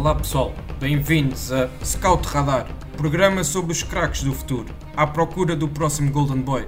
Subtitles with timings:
[0.00, 5.68] Olá pessoal, bem-vindos a Scout Radar, programa sobre os craques do futuro, à procura do
[5.68, 6.66] próximo Golden Boy.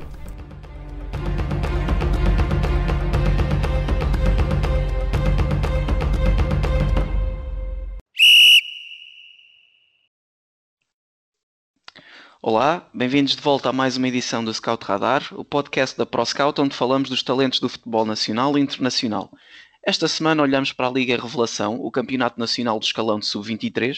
[12.42, 16.60] Olá, bem-vindos de volta a mais uma edição do Scout Radar, o podcast da ProScout,
[16.60, 19.30] onde falamos dos talentos do futebol nacional e internacional.
[19.84, 23.96] Esta semana olhamos para a Liga Revelação, o Campeonato Nacional do Escalão de Sub-23,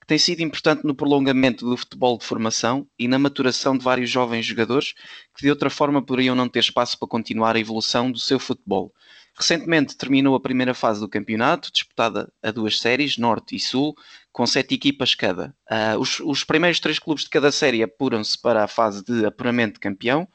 [0.00, 4.08] que tem sido importante no prolongamento do futebol de formação e na maturação de vários
[4.08, 4.94] jovens jogadores
[5.36, 8.94] que de outra forma poderiam não ter espaço para continuar a evolução do seu futebol.
[9.38, 13.94] Recentemente terminou a primeira fase do campeonato, disputada a duas séries, Norte e Sul,
[14.32, 15.54] com sete equipas cada.
[15.70, 19.74] Uh, os, os, primeiros três clubes de cada série apuram-se para a fase de apuramento
[19.74, 20.26] de campeão.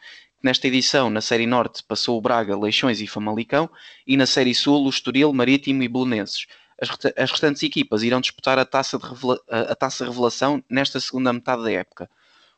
[0.44, 3.70] Nesta edição, na Série Norte, passou o Braga, Leixões e Famalicão,
[4.08, 6.48] e na Série Sul, o Estoril, Marítimo e Bolonenses.
[6.82, 11.71] As, restantes equipas irão disputar a taça, revela, a taça Revelação nesta segunda metade da
[11.71, 12.10] época.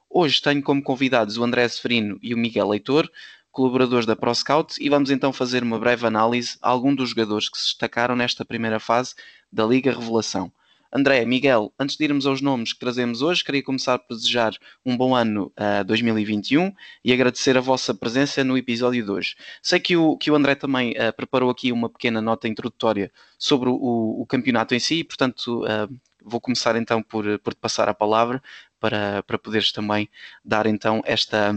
[0.10, 3.12] Hoje tenho como convidados o André Severino e o Miguel Leitor,
[3.52, 7.58] colaboradores da ProScout, e vamos então fazer uma breve análise a alguns dos jogadores que
[7.58, 9.14] se destacaram nesta primeira fase
[9.52, 10.50] da Liga Revelação.
[10.96, 14.54] André, Miguel, antes de irmos aos nomes que trazemos hoje, queria começar por desejar
[14.86, 16.72] um bom ano uh, 2021
[17.04, 19.36] e agradecer a vossa presença no episódio de hoje.
[19.60, 23.70] Sei que o, que o André também uh, preparou aqui uma pequena nota introdutória sobre
[23.70, 25.92] o, o campeonato em si, portanto, uh,
[26.24, 28.40] vou começar então por, por te passar a palavra
[28.80, 30.08] para, para poderes também
[30.46, 31.56] dar então esta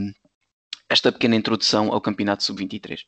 [0.89, 3.01] esta pequena introdução ao Campeonato Sub-23.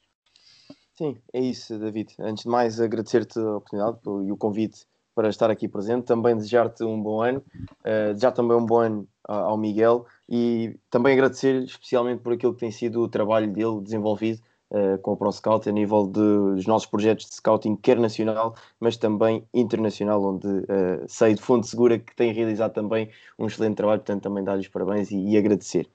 [0.96, 2.12] Sim, é isso, David.
[2.18, 4.84] Antes de mais, agradecer-te a oportunidade e o convite
[5.18, 6.04] para estar aqui presente.
[6.04, 7.42] Também desejar-te um bom ano,
[7.80, 12.70] uh, também um bom ano ao Miguel e também agradecer especialmente por aquilo que tem
[12.70, 17.26] sido o trabalho dele desenvolvido uh, com o ProScout a nível de, dos nossos projetos
[17.26, 22.32] de scouting, quer nacional, mas também internacional, onde uh, sei de fonte segura que tem
[22.32, 25.88] realizado também um excelente trabalho, portanto também dar-lhes parabéns e, e agradecer.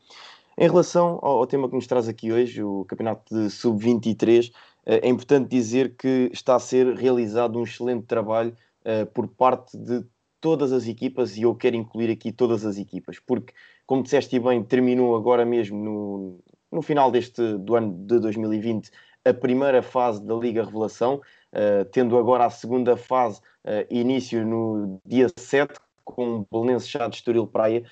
[0.57, 4.51] Em relação ao, ao, tema que nos traz aqui hoje, o Campeonato de Sub-23,
[4.85, 8.53] eh, é importante dizer que está a ser realizado um excelente trabalho
[8.85, 10.05] uh, por parte de
[10.39, 13.53] todas as equipas e eu quero incluir aqui todas as equipas, porque,
[13.85, 16.39] como disseste bem, terminou agora mesmo no,
[16.71, 18.91] no final deste do ano de 2020
[19.25, 21.21] a primeira fase da Liga Revelação,
[21.53, 25.73] uh, tendo agora a segunda fase uh, início no dia 7,
[26.03, 27.85] com o Belenenses Chá de Estoril Praia,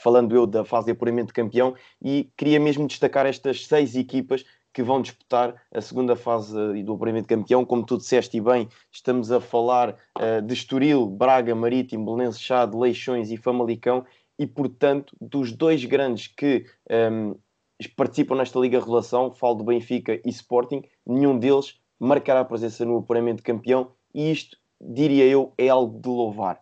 [0.00, 4.44] falando eu da fase de apuramento de campeão, e queria mesmo destacar estas seis equipas
[4.76, 7.64] que vão disputar a segunda fase do apuramento de campeão.
[7.64, 12.76] Como tu disseste e bem, estamos a falar uh, de Estoril, Braga, Marítimo, Belenenses Chade,
[12.76, 14.04] Leixões e Famalicão,
[14.38, 17.34] e portanto, dos dois grandes que um, ehm,
[17.96, 23.38] participam nesta Liga Revelação, falo do Benfica e Sporting, nenhum deles marcará presença no apuramento
[23.38, 26.60] de campeão, e isto, diria eu, é algo de louvar.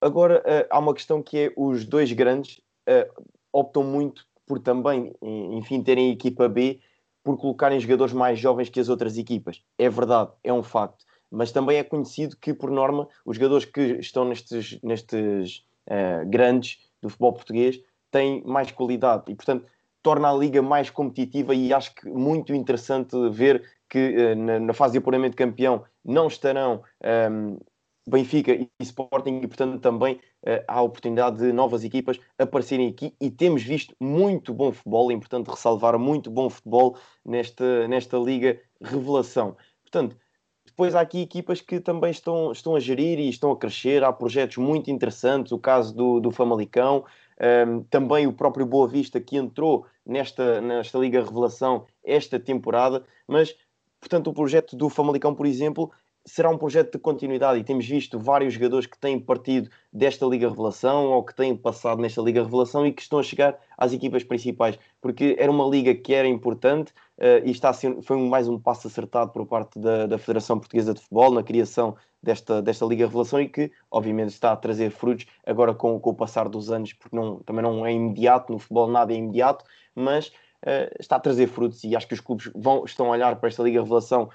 [0.00, 2.56] Agora, uh, há uma questão que é os dois grandes
[2.88, 3.22] uh,
[3.52, 6.80] optam muito por também, enfim, terem equipa B,
[7.22, 9.62] por colocarem jogadores mais jovens que as outras equipas.
[9.78, 11.04] É verdade, é um facto.
[11.30, 16.78] Mas também é conhecido que, por norma, os jogadores que estão nestes, nestes uh, grandes
[17.02, 17.80] do futebol português
[18.10, 19.66] têm mais qualidade e, portanto,
[20.02, 24.92] torna a liga mais competitiva e acho que muito interessante ver que na, na, fase
[24.92, 26.82] de apuramento de campeão não estarão
[27.30, 27.58] um,
[28.08, 33.14] Benfica e Sporting, e portanto também uh, há a oportunidade de novas equipas aparecerem aqui
[33.20, 38.60] e temos visto muito bom futebol, é importante ressalvar muito bom futebol nesta, nesta Liga
[38.80, 39.56] Revelação.
[39.82, 40.16] Portanto,
[40.64, 44.12] depois há aqui equipas que também estão, estão a gerir e estão a crescer, há
[44.12, 47.04] projetos muito interessantes, o caso do, do Famalicão,
[47.40, 53.04] um, ehm, também o próprio Boa Vista que entrou nesta, nesta Liga Revelação esta temporada,
[53.26, 53.54] mas
[54.00, 55.90] portanto o projeto do Famalicão, por exemplo,
[56.28, 60.48] será um projeto de continuidade e temos visto vários jogadores que têm partido desta Liga
[60.48, 64.22] Revelação ou que têm passado nesta Liga Revelação e que estão a chegar às equipas
[64.22, 68.58] principais, porque era uma liga que era importante uh, e está ser, foi mais um
[68.58, 73.06] passo acertado por parte da, da, Federação Portuguesa de Futebol na criação desta, desta Liga
[73.06, 76.92] Revelação e que, obviamente, está a trazer frutos agora com, com o passar dos anos,
[76.92, 79.64] porque não, também não é imediato, no futebol nada é imediato,
[79.94, 83.36] mas Uh, está a trazer frutos e acho que os clubes vão, estão a olhar
[83.36, 84.28] para esta Liga Revelação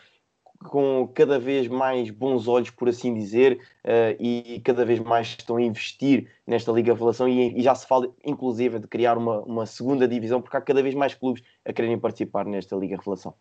[0.63, 5.57] com cada vez mais bons olhos, por assim dizer, uh, e cada vez mais estão
[5.57, 9.65] a investir nesta Liga Revelação e, e, já se fala, inclusive, de criar uma, uma
[9.65, 13.33] segunda divisão, porque há cada vez mais clubes a quererem participar nesta Liga Revelação.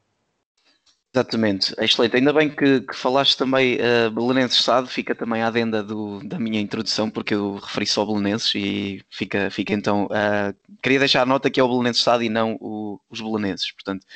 [1.14, 2.16] Exatamente, excelente.
[2.16, 6.38] Ainda bem que, que falaste também uh, Belenenses Sado, fica também à adenda do, da
[6.38, 10.06] minha introdução, porque eu referi só Belenenses e fica, fica então.
[10.06, 13.70] Uh, queria deixar a nota que é o Belenenses Sado e não o, os Belenenses,
[13.72, 14.06] portanto.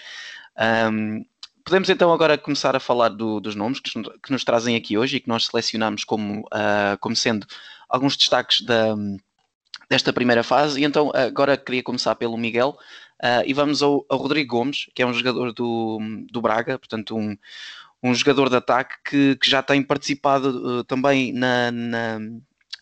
[0.59, 1.23] Um,
[1.67, 3.91] podemos então agora começar a falar do, dos nomes que,
[4.23, 7.45] que, nos trazem aqui hoje e que nós selecionamos como, uh, como sendo
[7.89, 8.95] alguns destaques da,
[9.91, 10.81] desta primeira fase.
[10.81, 12.79] E então agora queria começar pelo Miguel
[13.21, 15.99] uh, e vamos ao, ao, Rodrigo Gomes, que é um jogador do,
[16.31, 17.37] do Braga, portanto um,
[18.01, 22.19] um jogador de ataque que, que já tem participado uh, também na, na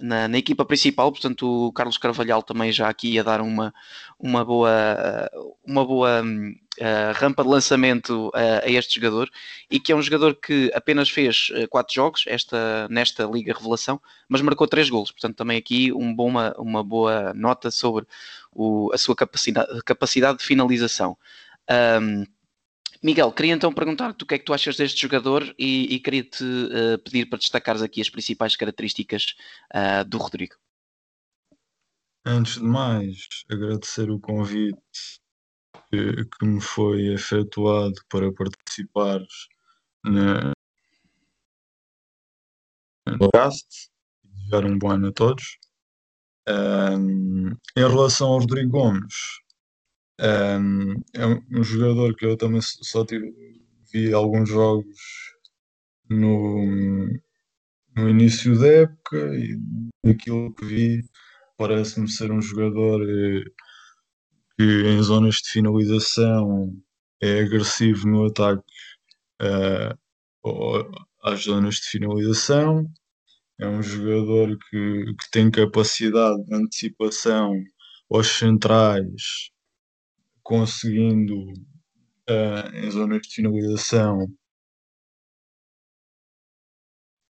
[0.00, 3.72] na, na, equipa principal, portanto o Carlos Carvalhal também já aqui ia dar uma,
[4.18, 5.30] uma boa,
[5.64, 9.30] uma boa uh, rampa de lançamento uh, a este jogador
[9.70, 14.00] e que é um jogador que apenas fez uh, quatro jogos esta, nesta Liga Revelação,
[14.28, 18.06] mas marcou três golos, portanto também aqui um bom, uma, uma boa nota sobre
[18.52, 21.16] o, a sua capacidade, capacidade de finalização.
[22.00, 22.24] Um,
[23.04, 26.42] Miguel, queria então perguntar-te o que é que tu achas deste jogador e, e queria-te
[26.42, 29.34] uh, pedir para destacares aqui as principais características
[29.74, 30.54] uh, do Rodrigo.
[32.24, 34.80] Antes de mais, agradecer o convite
[35.90, 39.20] que, que me foi efetuado para participar
[40.02, 40.54] na
[43.04, 43.90] podcast
[44.22, 45.58] desejar um bom ano a todos.
[46.48, 49.43] Um, em relação ao Rodrigo Gomes,
[50.20, 53.32] um, é um jogador que eu também só tive,
[53.92, 54.86] vi alguns jogos
[56.08, 57.08] no,
[57.96, 59.58] no início da época e
[60.04, 61.02] daquilo que vi
[61.56, 63.44] parece-me ser um jogador eh,
[64.56, 66.72] que em zonas de finalização
[67.20, 68.64] é agressivo no ataque
[69.42, 69.96] uh,
[71.22, 72.86] às zonas de finalização,
[73.58, 77.52] é um jogador que, que tem capacidade de antecipação
[78.10, 79.50] aos centrais
[80.44, 81.34] conseguindo
[82.30, 84.28] uh, em zonas de finalização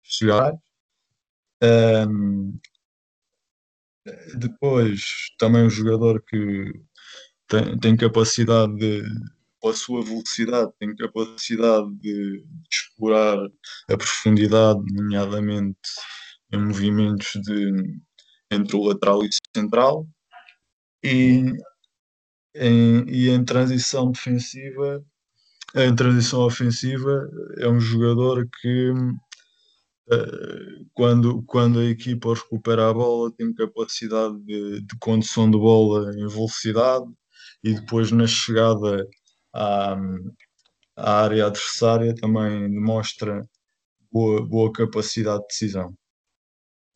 [0.04, 0.54] chegar.
[1.64, 2.60] Um,
[4.38, 6.72] depois, também um jogador que
[7.48, 9.04] tem, tem capacidade de,
[9.62, 13.38] pela sua velocidade, tem capacidade de, de explorar
[13.90, 15.80] a profundidade, nomeadamente
[16.52, 18.00] em movimentos de,
[18.52, 20.08] entre o lateral e o central.
[21.04, 21.54] E
[22.56, 25.04] em, e em transição defensiva,
[25.76, 28.94] em transição ofensiva, é um jogador que
[30.10, 36.12] eh, quando, quando a equipa recupera a bola tem capacidade de, de condução de bola
[36.16, 37.06] em velocidade
[37.64, 39.06] e depois na chegada
[39.54, 39.98] à,
[40.96, 43.48] à área adversária também demonstra
[44.12, 45.94] boa, boa capacidade de decisão.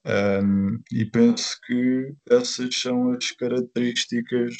[0.05, 4.55] Um, e penso que essas são as características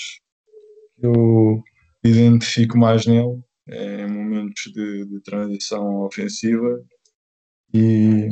[1.02, 1.64] eu
[2.04, 6.82] identifico mais nele é, em momentos de, de transição ofensiva
[7.74, 8.28] e,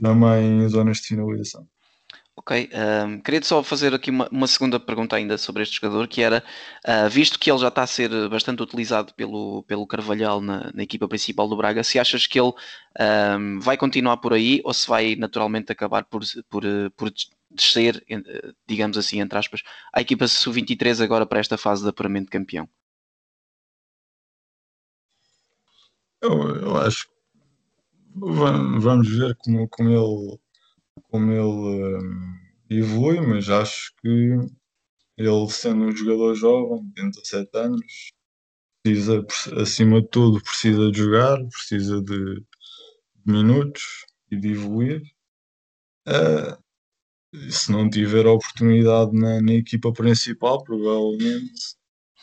[0.00, 1.66] também em zonas de finalização.
[2.36, 6.22] Ok, um, queria só fazer aqui uma, uma, segunda pergunta ainda sobre este jogador, que
[6.22, 6.42] era,
[6.86, 10.82] uh, visto que ele já está a ser bastante utilizado pelo, pelo Carvalhal na, na
[10.84, 12.52] equipa principal do Braga, se achas que ele
[13.36, 16.62] um, vai continuar por aí ou se vai naturalmente acabar por, por,
[16.96, 17.10] por
[17.50, 18.04] descer,
[18.66, 19.62] digamos assim, entre aspas,
[19.92, 22.68] a equipa sub-23 agora para esta fase de apuramento de campeão?
[26.20, 27.08] Eu, eu acho
[28.18, 30.38] vamos ver como, como ele,
[31.10, 32.38] como ele um,
[32.70, 34.36] evolui, mas acho que
[35.16, 38.12] ele sendo um jogador jovem, tem 17 anos,
[38.82, 39.26] precisa,
[39.60, 45.02] acima de tudo, precisa de jogar, precisa de, de minutos e de evoluir.
[46.06, 46.56] Uh,
[47.50, 51.76] se não tiver oportunidade na, na equipa principal, provavelmente,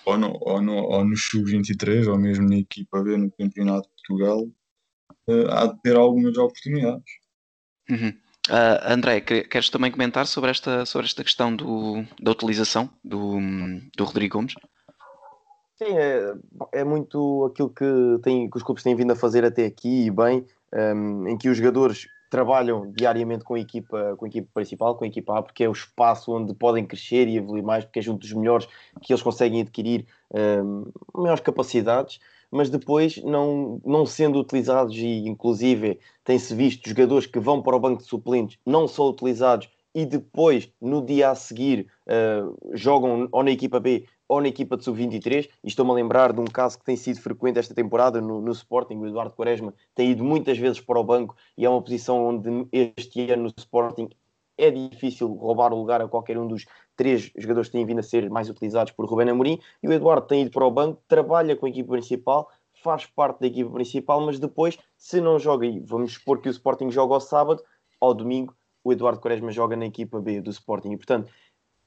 [0.06, 3.96] ou no, ou no, ou no Sub-23, ou mesmo na equipa B no Campeonato de
[3.96, 4.42] Portugal,
[5.28, 7.14] uh, há de ter algumas oportunidades.
[7.90, 8.14] Uhum.
[8.48, 13.40] Uh, André, queres também comentar sobre esta, sobre esta questão do, da utilização do,
[13.98, 14.54] do Rodrigo Gomes?
[15.78, 16.34] Sim, é,
[16.72, 17.86] é muito aquilo que,
[18.24, 21.50] tem, que os clubes têm vindo a fazer até aqui e bem, um, em que
[21.50, 25.42] os jogadores trabalham diariamente com a equipa, com a equipa principal, com a equipa A,
[25.42, 28.68] porque é o espaço onde podem crescer e evoluir mais, porque é junto dos melhores
[29.02, 32.20] que eles conseguem adquirir um, maiores capacidades,
[32.52, 37.80] mas depois não, não sendo utilizados e inclusive tem-se visto jogadores que vão para o
[37.80, 43.44] banco de suplentes não são utilizados e depois no dia a seguir uh, jogam ou
[43.44, 46.80] na equipa B ou na equipa de sub-23, e estou-me a lembrar de um caso
[46.80, 50.58] que tem sido frequente esta temporada no, no, Sporting, o Eduardo Quaresma tem ido muitas
[50.58, 54.10] vezes para o banco e é uma posição onde este ano no Sporting
[54.58, 56.66] é difícil roubar o lugar a qualquer um dos
[56.96, 60.28] três jogadores que têm vindo a ser mais utilizados por Rubén Amorim, e o Eduardo
[60.28, 62.50] tem ido para o banco, trabalha com a equipa principal,
[62.82, 66.52] faz parte da equipa principal, mas depois, se não joga, e vamos supor que o
[66.52, 67.62] Sporting joga ao sábado,
[68.00, 71.30] ao domingo, o Eduardo Quaresma joga na equipa B do Sporting, e portanto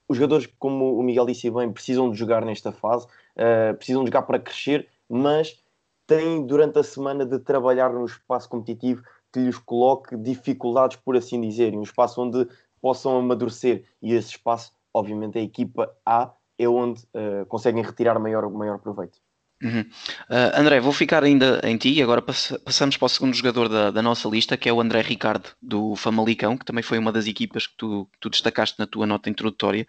[0.09, 4.09] os jogadores, como o Miguel disse bem, precisam de jogar nesta fase, uh, precisam de
[4.09, 5.63] jogar para crescer, mas
[6.07, 11.41] têm durante a semana de trabalhar num espaço competitivo que lhes coloque dificuldades, por assim
[11.41, 12.49] dizer, um espaço onde
[12.81, 13.85] possam amadurecer.
[14.01, 19.19] E esse espaço, obviamente, a equipa A é onde uh, conseguem retirar maior, maior proveito.
[19.61, 19.81] Uhum.
[19.81, 23.69] Uh, André, vou ficar ainda em ti e agora pass passamos para o segundo jogador
[23.69, 27.11] da, da, nossa lista, que é o André Ricardo, do Famalicão, que também foi uma
[27.11, 29.85] das equipas que tu, tu destacaste na tua nota introdutória,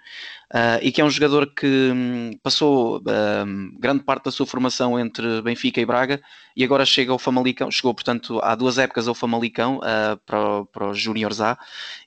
[0.51, 4.99] uh, e que é um jogador que um, passou uh, grande parte da sua formação
[4.99, 6.19] entre Benfica e Braga
[6.55, 9.79] e agora chega ao Famalicão, chegou portanto há duas épocas ao Famalicão
[10.25, 11.57] para, para os Júniores A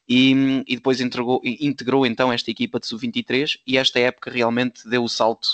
[0.06, 5.04] e, e, depois integrou, integrou então esta equipa de sub-23 e esta época realmente deu
[5.04, 5.48] o salto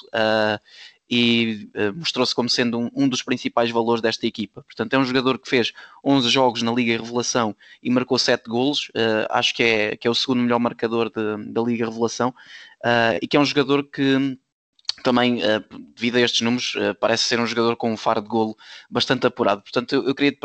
[1.11, 4.63] e uh, mostrou-se como sendo um, um, dos principais valores desta equipa.
[4.63, 5.73] Portanto, é um jogador que fez
[6.05, 8.89] 11 jogos na Liga Revelação e marcou 7 golos.
[8.89, 12.29] Uh, acho que é, que é o segundo melhor marcador de, da Liga Revelação
[12.85, 14.39] uh, e que é um jogador que
[15.05, 15.41] também,
[15.95, 18.57] devido a estes números, parece ser um jogador com um faro de golo
[18.91, 19.63] bastante apurado.
[19.63, 20.39] Portanto, eu, eu queria te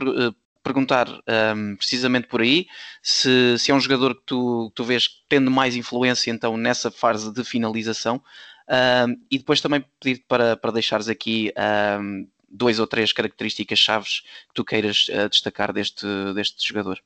[0.63, 1.09] perguntar
[1.55, 2.67] um, precisamente por aí
[3.01, 6.89] se, se, é um jogador que tu, que tu vês tendo mais influência então nessa
[6.89, 8.21] fase de finalização
[8.69, 11.53] um, e depois também pedir para, para deixares aqui
[11.99, 16.05] um, dois ou três características chaves que tu queiras uh, destacar deste,
[16.35, 16.99] deste jogador.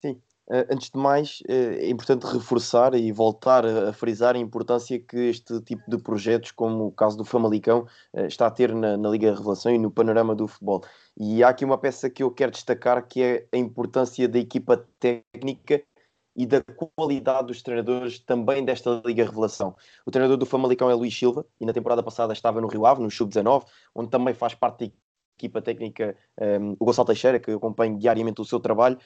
[0.00, 0.12] Sim,
[0.48, 5.16] uh, antes de mais, uh, é importante reforçar e voltar a, frisar a importância que
[5.28, 7.86] este tipo de projetos, como o caso do Famalicão,
[8.26, 10.82] está a ter na, na Liga Revelação e no panorama do futebol.
[11.18, 14.88] E há aqui uma peça que eu quero destacar que é a importância da equipa
[14.98, 15.82] técnica
[16.40, 16.62] e da
[16.96, 19.76] qualidade dos treinadores também desta Liga Revelação.
[20.06, 23.02] O treinador do Famalicão é Luís Silva e na temporada passada estava no Rio Ave,
[23.02, 24.92] no Sub-19, onde também faz parte da
[25.36, 28.98] equipa técnica um, o Gonçalo Teixeira, que acompanha diariamente o seu trabalho,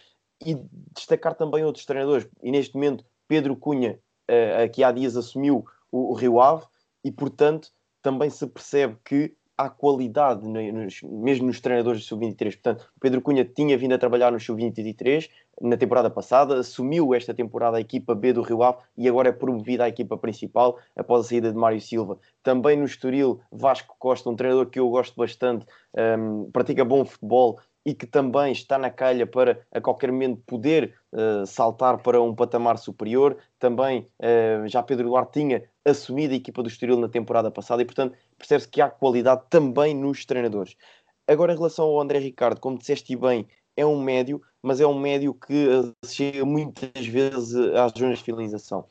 [0.46, 0.56] e
[0.94, 2.28] destacar também outros treinadores.
[2.40, 3.98] E neste momento, Pedro Cunha,
[4.30, 6.64] uh, que há dias assumiu o, o Rio Ave,
[7.02, 7.68] e portanto
[8.00, 12.52] também se percebe que há qualidade, nos, mesmo nos treinadores do Sub-23.
[12.52, 15.28] Portanto, o Pedro Cunha tinha vindo a trabalhar no Sub-23
[15.60, 19.32] na temporada passada, assumiu esta temporada a equipa B do Rio Ave e agora é
[19.32, 22.18] promovida à equipa principal após a saída de Mário Silva.
[22.42, 25.64] Também no Estoril, Vasco Costa, um treinador que eu gosto bastante,
[26.18, 30.94] um, pratica bom futebol e que também está na calha para a qualquer momento poder
[31.12, 33.36] uh, saltar para um patamar superior.
[33.58, 37.84] Também uh, já Pedro Duarte tinha assumido a equipa do Estoril na temporada passada e,
[37.84, 40.76] portanto, percebe-se que há qualidade também nos treinadores.
[41.28, 44.98] Agora, em relação ao André Ricardo, como disseste bem, é um médio, mas é um
[44.98, 48.86] médio que uh, chega muitas vezes às zonas de finalização.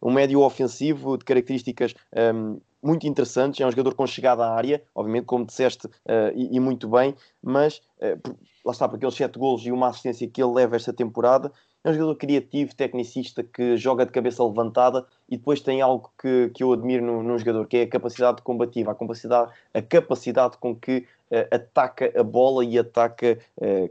[0.00, 1.94] Um médio ofensivo de características
[2.34, 6.56] um, muito interessantes, é um jogador com chegada à área, obviamente, como disseste, uh, e,
[6.56, 10.42] e, muito bem, mas uh, lá está, por aqueles 7 golos e uma assistência que
[10.42, 11.52] ele leva esta temporada,
[11.84, 16.50] é um jogador criativo, tecnicista, que joga de cabeça levantada e depois tem algo que,
[16.50, 20.56] que eu admiro num, num jogador, que é a capacidade combativa, a capacidade, a capacidade
[20.58, 23.38] com que uh, ataca a bola e ataca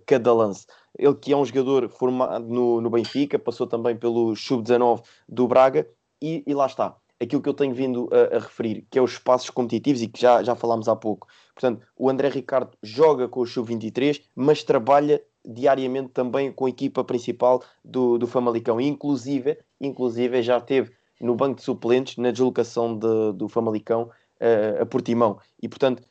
[0.06, 0.66] cada lance.
[0.98, 5.88] Ele que é um jogador formado no, no Benfica, passou também pelo Sub-19 do Braga
[6.22, 9.14] e, e lá está aquilo que eu tenho vindo a, a, referir, que é os
[9.14, 11.28] espaços competitivos e que já, já falámos há pouco.
[11.54, 17.04] Portanto, o André Ricardo joga com o Sub-23, mas trabalha diariamente também com a equipa
[17.04, 18.80] principal do, do Famalicão.
[18.80, 24.86] Inclusive, inclusive já teve no banco de suplentes na deslocação de, do Famalicão uh, a
[24.86, 25.40] Portimão.
[25.62, 26.04] E, portanto,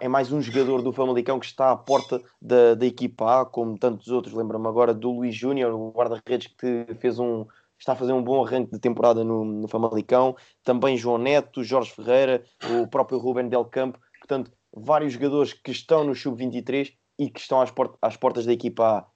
[0.00, 3.78] é mais um jogador do Famalicão que está à porta da, da equipa A, como
[3.78, 4.34] tantos outros.
[4.34, 7.46] Lembro-me agora do Luís Júnior, o guarda-redes que fez um,
[7.84, 11.92] está a fazer um bom arranque de temporada no, no Famalicão, também João Neto, Jorge
[11.92, 12.42] Ferreira,
[12.80, 17.60] o próprio Ruben Del Campo, portanto, vários jogadores que estão no Sub-23 e que estão
[17.60, 19.06] às, port às portas da equipa A.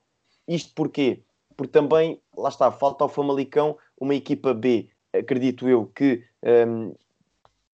[0.46, 1.22] Isto porquê?
[1.56, 6.22] Porque também, lá está, falta ao Famalicão uma equipa B, acredito eu, que
[6.68, 6.94] um,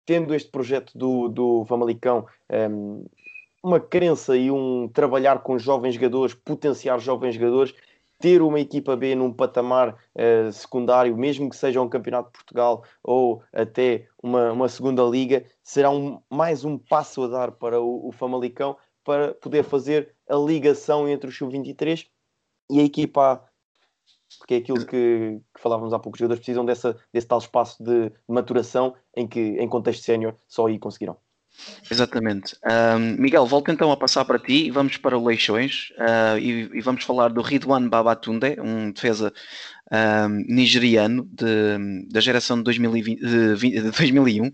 [0.06, 2.26] tendo este projeto do, do Famalicão
[2.72, 3.06] um,
[3.64, 7.74] uma crença e um trabalhar com jovens jogadores, potenciar jovens jogadores,
[8.24, 12.86] ter uma equipa B num patamar uh, secundário, mesmo que seja um campeonato de Portugal
[13.04, 18.08] ou até uma, uma segunda liga, será um, mais um passo a dar para o,
[18.08, 22.08] o Famalicão para poder fazer a ligação entre o Sub-23
[22.72, 23.42] e a equipa A.
[24.40, 27.84] Porque é aquilo que, que falávamos há pouco, os jogadores precisam dessa, desse tal espaço
[27.84, 31.18] de maturação em que, em contexto sénior, só aí conseguirão.
[31.90, 32.56] Exatamente.
[32.66, 36.82] Um, Miguel, volto então a passar para ti vamos para o Leixões uh, e, e,
[36.82, 39.32] vamos falar do Ridwan Babatunde, um defesa
[39.92, 44.52] um, nigeriano de, da geração de, 2020, de, de 2001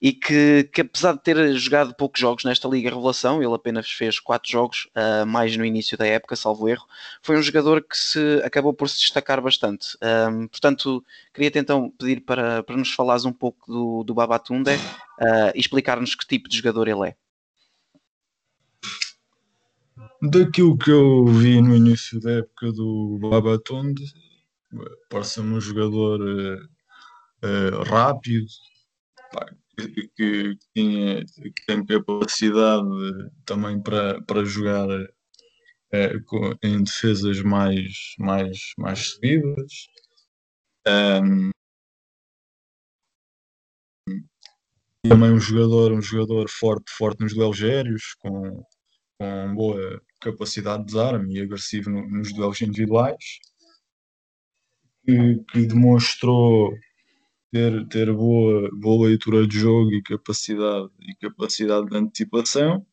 [0.00, 4.20] e que, que, apesar de ter jogado poucos jogos nesta Liga Revelação, ele apenas fez
[4.20, 6.86] quatro jogos, uh, mais no início da época, salvo erro,
[7.20, 9.98] foi um jogador que se acabou por se destacar bastante.
[10.30, 15.50] Um, portanto, queria-te então pedir para, para nos falares um pouco do, do Babatunde uh,
[15.52, 17.16] e explicar-nos que tipo de jogador ele é.
[20.20, 24.04] daquilo que eu vi no início da época do Babatunde,
[25.08, 26.64] parece-me um jogador uh,
[27.44, 28.46] uh, rápido,
[29.32, 29.46] pá,
[29.76, 32.88] que, que, tinha, que tem capacidade
[33.44, 39.88] também para, para jogar uh, em defesas mais, mais, mais subidas.
[40.86, 41.50] Um,
[45.06, 48.64] também um jogador, um jogador forte, forte nos duelos aéreos, com,
[49.18, 53.38] com boa capacidade de desarme e agressivo no, nos duelos individuais,
[55.08, 56.70] que, que, demonstrou
[57.50, 62.86] ter, ter boa, boa leitura de jogo e capacidade, e capacidade de antecipação,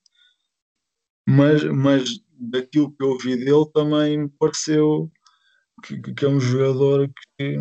[1.28, 5.12] mas, mas daquilo que eu vi dele também me pareceu
[5.84, 7.58] que, que é um jogador que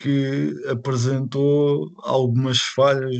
[0.00, 3.12] que apresentou algumas falhas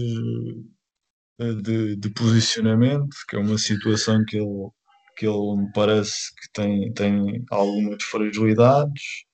[1.63, 4.71] de, de, posicionamento, que é uma situação que ele,
[5.17, 9.25] que ele me parece que tem, tem algumas fragilidades,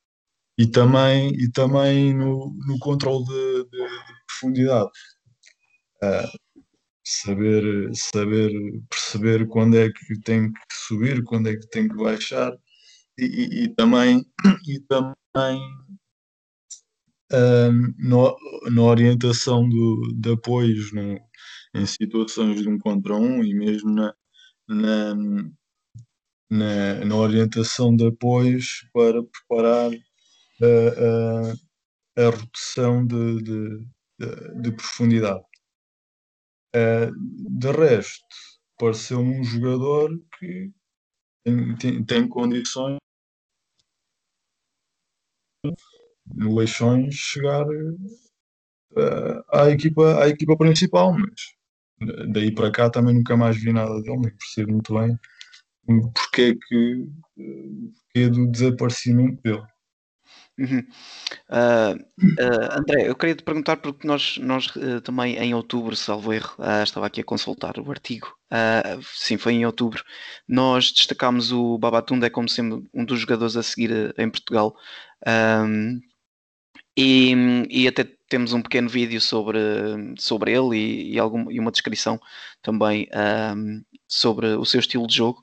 [0.59, 4.91] e também, e também no, no controle de, de, de profundidade.
[6.03, 6.39] Uh,
[7.05, 8.51] saber, saber
[8.89, 12.53] perceber quando é que tem que subir, quando é que tem que baixar,
[13.19, 14.25] e, e, e também,
[14.69, 15.61] e também
[17.99, 18.37] no,
[18.71, 21.19] na orientação do, de apoios no,
[21.75, 24.15] em situações de um contra um e mesmo na,
[24.69, 25.15] na,
[26.51, 29.91] na, na orientação de apoios para preparar
[30.65, 33.87] a, a, a rotação de, de,
[34.19, 35.45] de, de profundidade.
[36.75, 37.13] Uh,
[37.59, 38.27] de resto,
[38.79, 40.73] pareceu-me um jogador que
[41.45, 42.99] tem, tem, tem condições
[46.27, 51.55] no Leixões chegar uh, à, equipa, à equipa principal, mas
[52.33, 55.17] daí para cá também nunca mais vi nada dele, nem percebo muito bem
[55.87, 57.09] porque é que
[58.07, 59.63] porque do desaparecimento dele.
[60.59, 61.99] Uh,
[62.79, 67.07] André, eu queria te perguntar porque nós, nós uh, também em outubro, salvo erro, estava
[67.07, 68.33] aqui a consultar o artigo,
[69.03, 70.05] sim, foi em outubro,
[70.47, 74.77] nós destacámos o Babatunde como sendo um dos jogadores a seguir em Portugal.
[75.27, 76.01] Um,
[76.97, 77.35] e,
[77.71, 79.59] e até temos um pequeno vídeo sobre,
[80.19, 82.21] sobre ele e, e, algum, e uma descrição
[82.63, 83.09] também
[83.57, 85.41] um, sobre o seu estilo de jogo.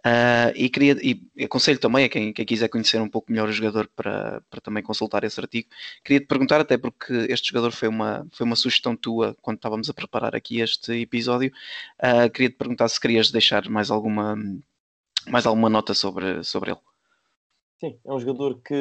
[0.00, 3.52] Uh, e, queria, e aconselho também a quem, quem, quiser conhecer um pouco melhor o
[3.52, 5.68] jogador para, para também consultar esse artigo.
[6.02, 9.90] Queria te perguntar, até porque este jogador foi uma, foi uma sugestão tua quando estávamos
[9.90, 11.52] a preparar aqui este episódio.
[11.98, 14.36] Uh, queria te perguntar se querias deixar mais alguma,
[15.28, 16.80] mais alguma nota sobre, sobre ele.
[17.80, 18.74] Sim, é um jogador que.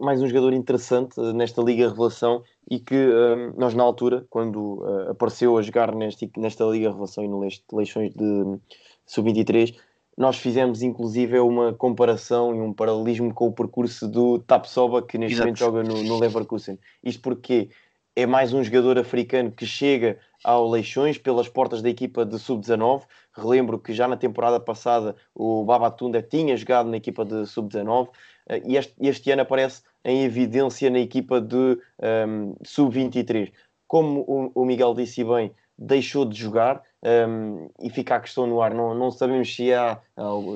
[0.00, 5.10] mais um jogador interessante nesta Liga Revelação e que um, nós, na altura, quando uh,
[5.10, 8.58] apareceu a jogar neste, nesta Liga Revelação e no Leixões de
[9.04, 9.76] Sub-23,
[10.16, 15.34] nós fizemos inclusive uma comparação e um paralelismo com o percurso do Tapsoba, que neste
[15.34, 15.46] Exato.
[15.46, 16.78] momento joga no, no Leverkusen.
[17.04, 17.68] Isto porque
[18.16, 23.02] é mais um jogador africano que chega ao Leixões pelas portas da equipa de Sub-19.
[23.36, 28.08] Relembro que já na temporada passada o Babatunda tinha jogado na equipa de Sub-19
[28.48, 33.52] eh, e este, este, ano aparece em evidência na equipa de um, ehm, Sub-23.
[33.86, 38.60] Como o, o, Miguel disse bem, deixou de jogar um, e fica a questão no
[38.60, 38.74] ar.
[38.74, 40.00] Não, não sabemos se, há,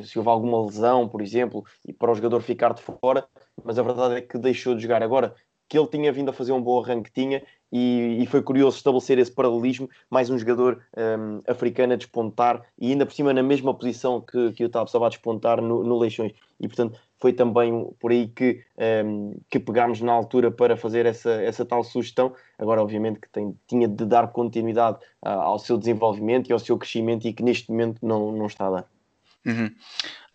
[0.05, 3.27] se houve alguma lesão, por exemplo, e para o jogador ficar de fora,
[3.65, 5.03] mas a verdade é que deixou de jogar.
[5.03, 5.35] Agora,
[5.69, 9.19] que ele tinha vindo a fazer um bom arranque, tinha, e, e, foi curioso estabelecer
[9.19, 13.73] esse paralelismo, mais um jogador um, africano a despontar e ainda por cima na mesma
[13.73, 16.33] posição que, que o Tab estava a despontar no, no Leixões.
[16.59, 18.63] E portanto foi também por aí que,
[19.05, 22.33] um, que pegámos na altura para fazer essa, essa tal sugestão.
[22.59, 26.79] Agora, obviamente, que tem, tinha de dar continuidade uh, ao seu desenvolvimento e ao seu
[26.79, 29.00] crescimento e que neste momento não, não está a dar.
[29.45, 29.71] Uhum.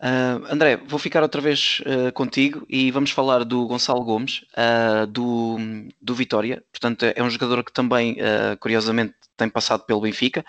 [0.02, 5.06] Uh, André, vou ficar outra vez uh, contigo e vamos falar do Gonçalo Gomes, uh,
[5.06, 5.56] do,
[6.02, 6.62] do Vitória.
[6.72, 8.16] Portanto, é um jogador que também,
[8.60, 10.44] curiosamente, tem passado pelo Benfica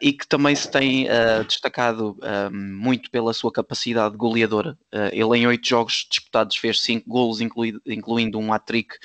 [0.00, 1.06] e que também se tem
[1.46, 2.16] destacado
[2.52, 4.78] muito pela sua capacidade goleadora.
[5.12, 8.96] ele, em oito jogos disputados, fez cinco golos, incluindo, incluindo um hat-trick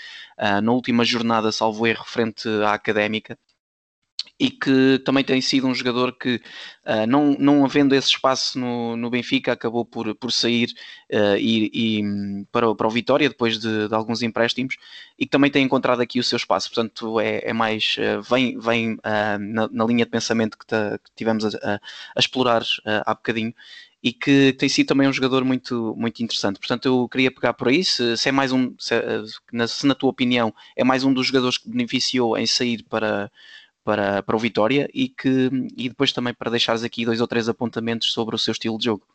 [0.64, 3.38] na última jornada, salvo erro, frente à Académica
[4.40, 6.36] e que também tem sido um jogador que,
[6.86, 10.74] uh, não, não havendo esse espaço no, no Benfica, acabou por, por sair
[11.12, 14.76] uh, e, e, para, para o Vitória depois de, de, alguns empréstimos
[15.18, 16.70] e que também tem encontrado aqui o seu espaço.
[16.70, 21.12] Portanto, é, é mais, uh, vem, vem na, na, linha de pensamento que, ta, que
[21.16, 21.76] tivemos a,
[22.16, 22.64] a explorar
[23.06, 23.54] há bocadinho
[24.04, 26.60] e que tem sido também um jogador muito, muito interessante.
[26.60, 28.94] Portanto, eu queria pegar por aí, se, se é mais um, se,
[29.26, 32.84] se, na, se na tua opinião é mais um dos jogadores que beneficiou em sair
[32.84, 33.32] para
[33.86, 37.48] para, para o Vitória e, que, e depois também para deixares aqui dois ou três
[37.48, 39.06] apontamentos sobre o seu estilo de jogo.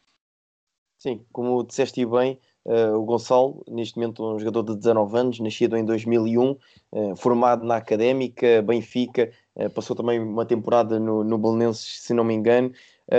[0.97, 5.77] Sim, como disseste bem, uh, o Gonçalo, neste momento um jogador de 19 anos, nascido
[5.77, 6.51] em 2001,
[6.93, 12.23] uh, formado na Académica, Benfica, uh, passou também uma temporada no, no Belenenses, se não
[12.23, 12.73] me engano,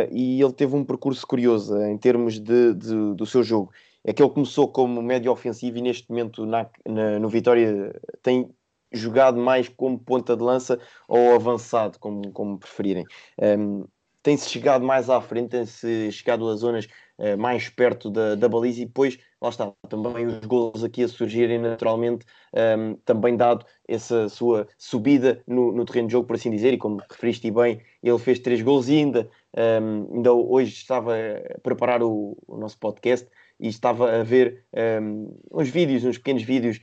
[0.10, 3.74] e ele teve um percurso curioso em termos de, de, do seu jogo.
[4.06, 8.50] É que ele começou como médio ofensivo e neste momento na, na, no Vitória tem
[8.92, 13.06] jogado mais como ponta de lança ou avançado, como, como preferirem.
[13.40, 13.86] Um,
[14.24, 18.82] tem-se chegado mais à frente, tem-se chegado a zonas uh, mais perto da, da baliza
[18.82, 24.30] e depois, lá está, também os gols aqui a surgirem naturalmente, um, também dado essa
[24.30, 28.20] sua subida no, no, terreno de jogo, por assim dizer, e como referiste bem, ele
[28.20, 29.30] fez três gols e ainda,
[29.82, 33.28] um, ainda hoje estava a preparar o, o nosso podcast
[33.60, 34.64] e estava a ver
[35.02, 36.80] um, uns vídeos, uns pequenos vídeos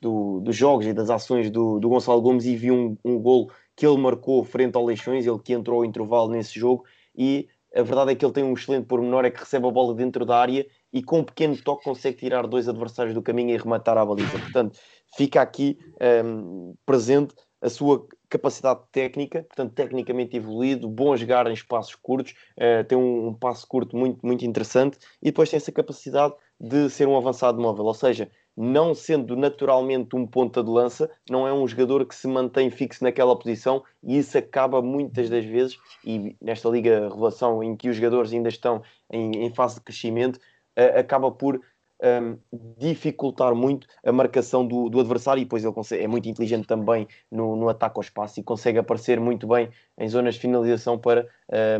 [0.00, 3.50] do, dos jogos e das ações do, do Gonçalo Gomes e vi um, um golo
[3.76, 6.84] que ele marcou frente ao Leixões, ele que entrou ao intervalo nesse jogo,
[7.16, 9.94] e a verdade é que ele tem um excelente pormenor, é que recebe a bola
[9.94, 13.56] dentro da área e com um pequeno toque consegue tirar dois adversários do caminho e
[13.56, 14.38] rematar a baliza.
[14.38, 14.78] Portanto,
[15.16, 15.76] fica aqui
[16.24, 22.34] um, presente a sua capacidade técnica, portanto, tecnicamente evoluído, bom a jogar em espaços curtos,
[22.58, 26.88] uh, tem um, um passo curto muito, muito interessante e depois tem essa capacidade de
[26.90, 31.52] ser um avançado móvel, ou seja, não sendo naturalmente um ponta de lança, não é
[31.52, 36.36] um jogador que se mantém fixo naquela posição e isso acaba muitas das vezes, e
[36.40, 40.38] nesta Liga Revelação em que os jogadores ainda estão em, em fase de crescimento,
[40.76, 41.60] acaba por
[42.02, 42.38] um,
[42.78, 47.06] dificultar muito a marcação do, do, adversário e depois ele consegue, é muito inteligente também
[47.30, 51.26] no, no, ataque ao espaço e consegue aparecer muito bem em zonas de finalização para,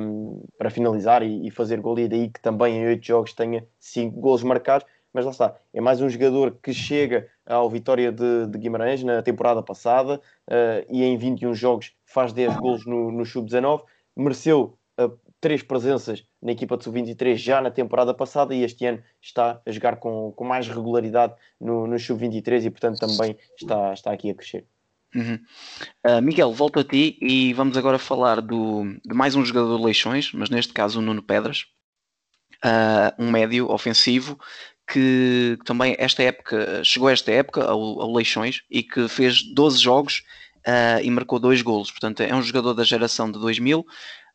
[0.00, 1.98] um, para finalizar e, e, fazer gol.
[1.98, 4.87] E daí que também em oito jogos tenha cinco gols marcados.
[5.12, 9.22] Mas lá está, é mais um jogador que chega ao Vitória de, de Guimarães na
[9.22, 13.83] temporada passada uh, e em 21 jogos faz 10 golos no, no Sub-19,
[14.16, 19.02] mereceu uh, três presenças na equipa de Sub-23 já na temporada passada e este ano
[19.20, 24.12] está a jogar com, com mais regularidade no, no Sub-23 e portanto também está, está
[24.12, 24.66] aqui a crescer.
[25.14, 25.38] Uhum.
[26.07, 29.85] Uh, Miguel, volto a ti e vamos agora falar do, de mais um jogador de
[29.85, 31.66] Leixões, mas neste caso o Nuno Pedras,
[32.64, 34.38] uh, um médio ofensivo
[34.87, 39.78] que também esta época chegou a esta época ao, ao Leixões e que fez 12
[39.78, 40.24] jogos
[40.66, 41.90] uh, e marcou dois golos.
[41.90, 43.87] Portanto, é um jogador da geração de 2000,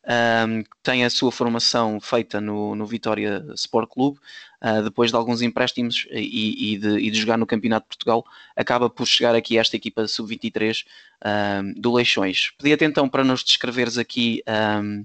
[0.06, 4.18] um, tem a sua formação feita no, no Vitória Sport Clube,
[4.62, 8.24] uh, depois de alguns empréstimos e, e, de, e, de, jogar no Campeonato de Portugal,
[8.56, 10.84] acaba por chegar aqui esta equipa sub-23
[11.24, 12.50] um, do Leixões.
[12.58, 14.42] Pedia-te então para nos descreveres aqui
[14.82, 15.04] um,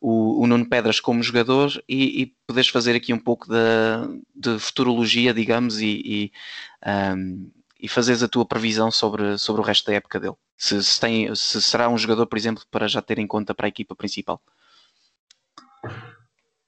[0.00, 4.58] o, o Nuno Pedras como jogador e, e poderes fazer aqui um pouco de, de
[4.58, 6.30] futurologia, digamos, e,
[7.80, 10.36] e fazeres a tua previsão sobre, sobre o resto da época dele.
[10.56, 13.66] Se, se, tem, se será um jogador, por exemplo, para já ter em conta para
[13.66, 14.40] a equipa principal.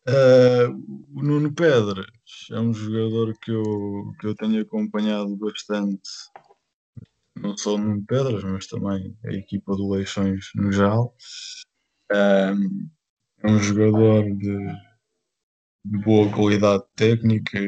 [0.08, 0.72] Uh,
[1.14, 2.06] o Nuno Pedras
[2.50, 6.08] é um jogador que eu, que eu tenho acompanhado bastante,
[7.36, 11.14] não só o Nuno Pedras, mas também a equipa do Leixões no geral.
[12.10, 12.88] Um,
[13.42, 14.56] é um jogador de,
[15.84, 17.60] de boa qualidade técnica,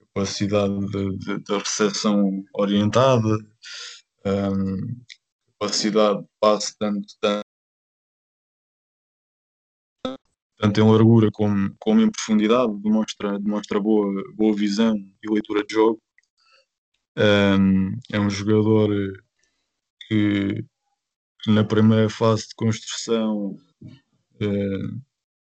[0.00, 3.36] capacidade de, de, de recepção orientada,
[4.24, 5.04] um,
[5.64, 7.44] capacidade de passe tanto, tanto,
[10.58, 15.74] tanto em largura como, como em profundidade, demonstra, demonstra boa, boa visão e leitura de
[15.74, 16.00] jogo.
[17.16, 18.90] Um, é um jogador
[20.06, 20.64] que,
[21.42, 23.56] que na primeira fase de construção
[24.40, 24.98] eh,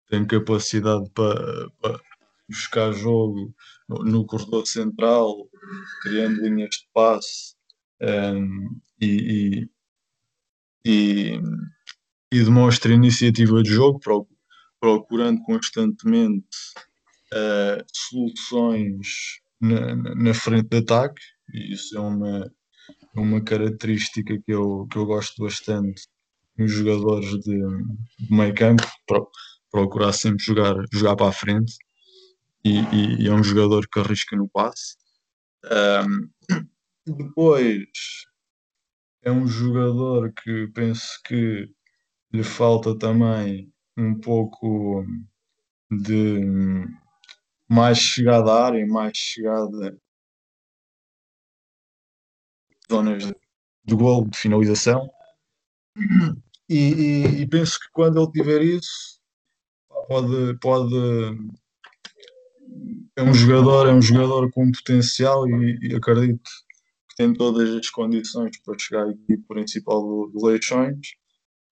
[0.08, 2.00] tem capacidade para, para
[2.48, 3.54] buscar jogo
[3.88, 5.50] no, no, corredor central,
[6.02, 7.56] criando linhas de passe
[8.02, 9.70] um, e,
[10.86, 11.40] e,
[12.32, 14.00] e, demonstra iniciativa de jogo,
[14.80, 16.48] procurando constantemente
[17.34, 21.22] uh, soluções na, na, frente de ataque,
[21.54, 22.52] e isso é uma,
[23.16, 26.04] uma característica que eu, que eu gosto bastante
[26.58, 27.58] nos jogadores de,
[28.20, 29.30] de meio campo, pro,
[29.72, 31.74] procurar sempre jogar, jogar para a frente
[32.64, 34.98] e, e, e, é um jogador que arrisca no passe.
[35.66, 36.30] Um,
[37.06, 37.88] depois
[39.22, 41.68] é um jogador que penso que
[42.32, 45.06] lhe falta também um pouco
[45.92, 46.40] de
[47.68, 49.98] mais chegada à área, mais chegada
[52.92, 53.32] zonas
[53.86, 55.10] de gol, de finalização.
[56.68, 59.20] E, e, e, penso que quando ele tiver isso,
[60.08, 60.96] pode, pode.
[63.16, 66.50] É um jogador, é um jogador com potencial e, e acredito
[67.20, 71.16] tem todas as condições para chegar à equipe principal do, do Leixões,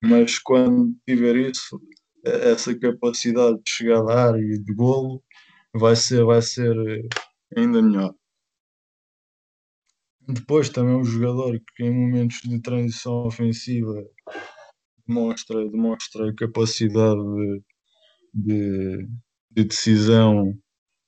[0.04, 1.80] mas quando tiver isso,
[2.26, 5.24] essa capacidade de chegar à área e de golo
[5.74, 6.76] vai ser, vai ser
[7.56, 8.14] ainda melhor.
[10.28, 14.04] Depois também um jogador que em momentos de transição ofensiva
[15.08, 17.64] demonstra, demonstra capacidade de,
[18.34, 19.08] de,
[19.52, 20.54] de decisão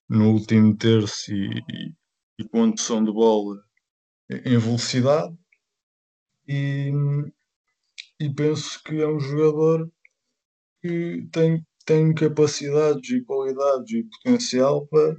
[0.07, 1.93] no último terço e, e,
[2.39, 3.68] e condução de bola
[4.29, 5.35] em velocidade
[6.47, 6.91] e,
[8.19, 9.91] e penso que é um jogador
[10.81, 15.15] que tem, tem capacidades e qualidades e potencial para,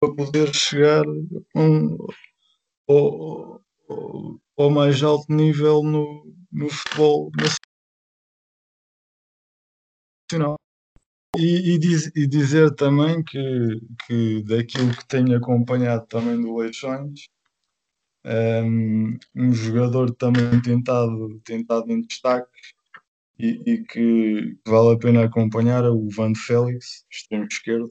[0.00, 1.04] para poder chegar
[1.56, 1.96] um,
[2.88, 3.62] ao,
[4.56, 7.30] ao, mais alto nível no, no futebol
[10.30, 10.56] nacional.
[11.36, 17.26] E, e, diz, e, dizer também que, que daquilo que tenho acompanhado também do Leixões,
[18.24, 22.48] um, um jogador também tentado, tentado em destaque
[23.38, 27.88] e, e, que vale a pena acompanhar é o Van Félix, extremo esquerdo,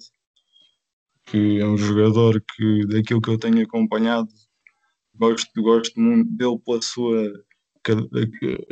[1.25, 4.29] que é um jogador que daquilo que eu tenho acompanhado
[5.15, 7.31] gosto, gosto muito dele pela sua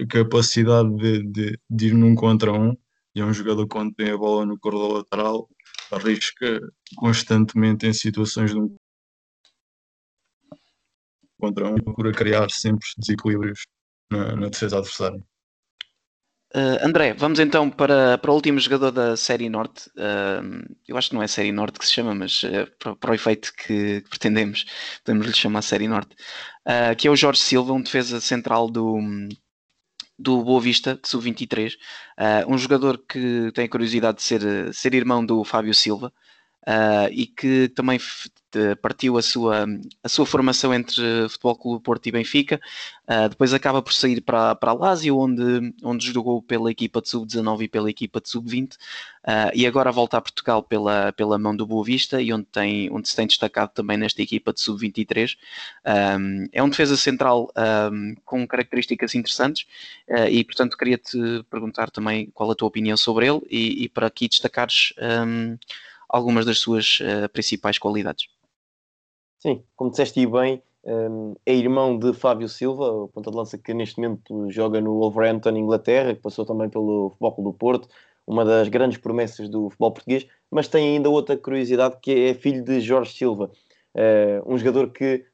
[0.09, 2.75] capacidade de, de, de ir num contra um.
[3.15, 5.49] E é um jogador quando tem a bola no corredor lateral
[5.91, 6.59] arrisca
[6.95, 8.75] constantemente em situações de um
[11.39, 13.61] contra um e procura criar sempre desequilíbrios
[14.11, 15.23] na, na defesa adversária.
[16.55, 19.87] Uh, André, vamos então para, para o último jogador da Série Norte.
[19.89, 23.11] Uh, eu acho que não é Série Norte que se chama, mas uh, para, para,
[23.11, 24.65] o efeito que, que, pretendemos,
[25.05, 26.15] podemos lhe chamar Série Norte,
[26.97, 28.97] que é o Jorge Silva, um defesa central do,
[30.17, 31.75] do Boa Vista, de sub-23,
[32.47, 36.11] um jogador que tem a curiosidade de ser, ser irmão do Fábio Silva.
[37.11, 37.99] E que também
[38.81, 39.65] partiu a sua,
[40.03, 42.59] a sua formação entre Futebol Clube Porto e Benfica,
[43.07, 47.09] uh, depois acaba por sair para, para a Lazio, onde, onde jogou pela equipa de
[47.09, 48.77] sub-19 e pela equipa de sub-20, uh,
[49.23, 52.91] ah, e agora volta a Portugal pela, pela mão do Boa Vista, e onde, tem,
[52.91, 55.37] onde se tem destacado também nesta equipa de sub-23.
[56.17, 57.51] Um, é um defesa central
[57.91, 59.67] um, com características interessantes,
[60.09, 61.17] uh, e portanto queria-te
[61.49, 64.93] perguntar também qual a tua opinião sobre ele, e, e para aqui destacares
[65.27, 65.57] um,
[66.09, 66.99] algumas das suas
[67.31, 68.27] principais qualidades.
[69.37, 73.73] Sim, como disseste bem, um, é irmão de Fábio Silva, o ponta de lança que
[73.73, 77.87] neste momento joga no Wolverhampton, Inglaterra, que passou também pelo Futebol do Porto,
[78.25, 82.63] uma das grandes promessas do futebol português, mas tem ainda outra curiosidade que é filho
[82.63, 83.51] de Jorge Silva,
[83.95, 85.25] uh, um jogador que uh,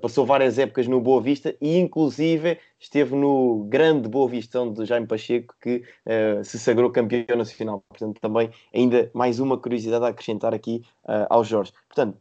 [0.00, 5.06] passou várias épocas no Boa Vista e inclusive esteve no grande Boa Vista de Jaime
[5.06, 7.84] Pacheco que uh, se sagrou campeão nacional.
[7.88, 10.82] Portanto, também ainda mais uma curiosidade a acrescentar aqui
[11.28, 11.72] ao Jorge.
[11.88, 12.18] Portanto,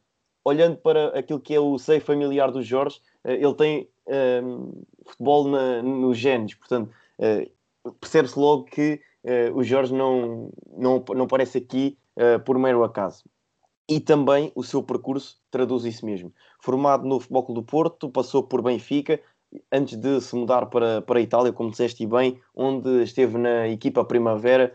[0.48, 4.72] olhando para aquilo que é o seio familiar do Jorge, eh, ele tem um, ehm,
[5.06, 11.28] futebol na, nos genes, portanto, uh, percebe-se logo que uh, o Jorge não, não, não
[11.28, 13.26] parece aqui uh, por mero acaso.
[13.90, 16.34] E também o seu percurso traduz isso mesmo.
[16.60, 19.20] Formado no Futebol Clube do Porto, passou por Benfica,
[19.72, 24.04] antes de se mudar para, para a Itália, como disseste bem, onde esteve na equipa
[24.04, 24.74] Primavera,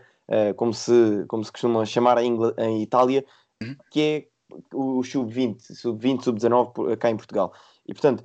[0.55, 3.23] como, se, como se costuma chamar em, em Itália,
[3.61, 3.75] uhum.
[3.91, 4.27] que é
[4.73, 7.53] o sub-20, sub-20, sub-19 cá em Portugal.
[7.87, 8.23] E portanto,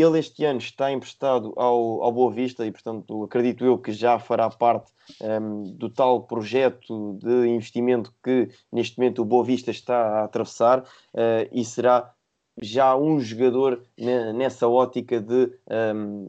[0.00, 4.18] ele este ano está emprestado ao, ao Boa Vista e, portanto, acredito eu que já
[4.18, 10.20] fará parte um, do tal projeto de investimento que neste momento o Boa Vista está
[10.20, 12.12] a atravessar uh, e será
[12.60, 13.82] já um jogador
[14.34, 15.52] nessa ótica de
[15.94, 16.28] um,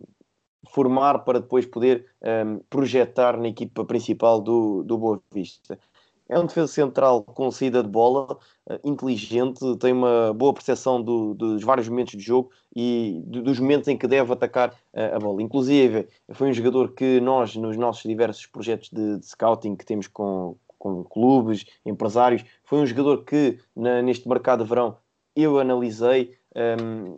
[0.69, 5.79] formar para depois poder um, projetar na equipa principal do, do Boa Vista.
[6.29, 8.37] É um defesa central com saída de bola,
[8.69, 13.59] uh, inteligente, tem uma boa percepção do, dos vários momentos de jogo e do, dos
[13.59, 15.41] momentos em que deve atacar uh, a bola.
[15.41, 20.05] Inclusive, foi um jogador que nós, nos nossos diversos projetos de, de scouting que temos
[20.05, 24.97] com, com clubes, empresários, foi um jogador que na, neste mercado de verão
[25.35, 27.17] eu analisei um, ehm,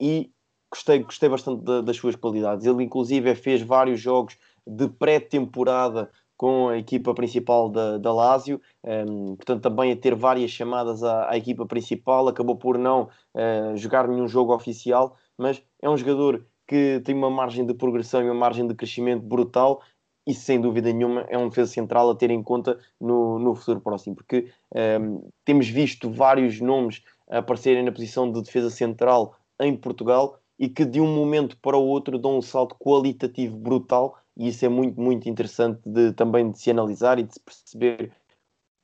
[0.00, 0.30] e
[0.70, 2.64] gostei, gostei bastante de, das suas qualidades.
[2.64, 6.10] Ele, inclusive, fez vários jogos de pré-temporada
[6.42, 11.04] com a equipa principal da, da Lazio, um, ehm, portanto também a ter várias chamadas
[11.04, 15.96] à, à equipa principal, acabou por não uh, jogar nenhum jogo oficial, mas é um
[15.96, 19.82] jogador que tem uma margem de progressão e uma margem de crescimento brutal
[20.26, 23.80] e sem dúvida nenhuma é um defesa central a ter em conta no, no futuro
[23.80, 29.76] próximo, porque um, ehm, temos visto vários nomes aparecerem na posição de defesa central em
[29.76, 34.48] Portugal e que de um momento para o outro dão um salto qualitativo brutal e
[34.48, 38.12] isso é muito, muito interessante de, também de se analisar e de se perceber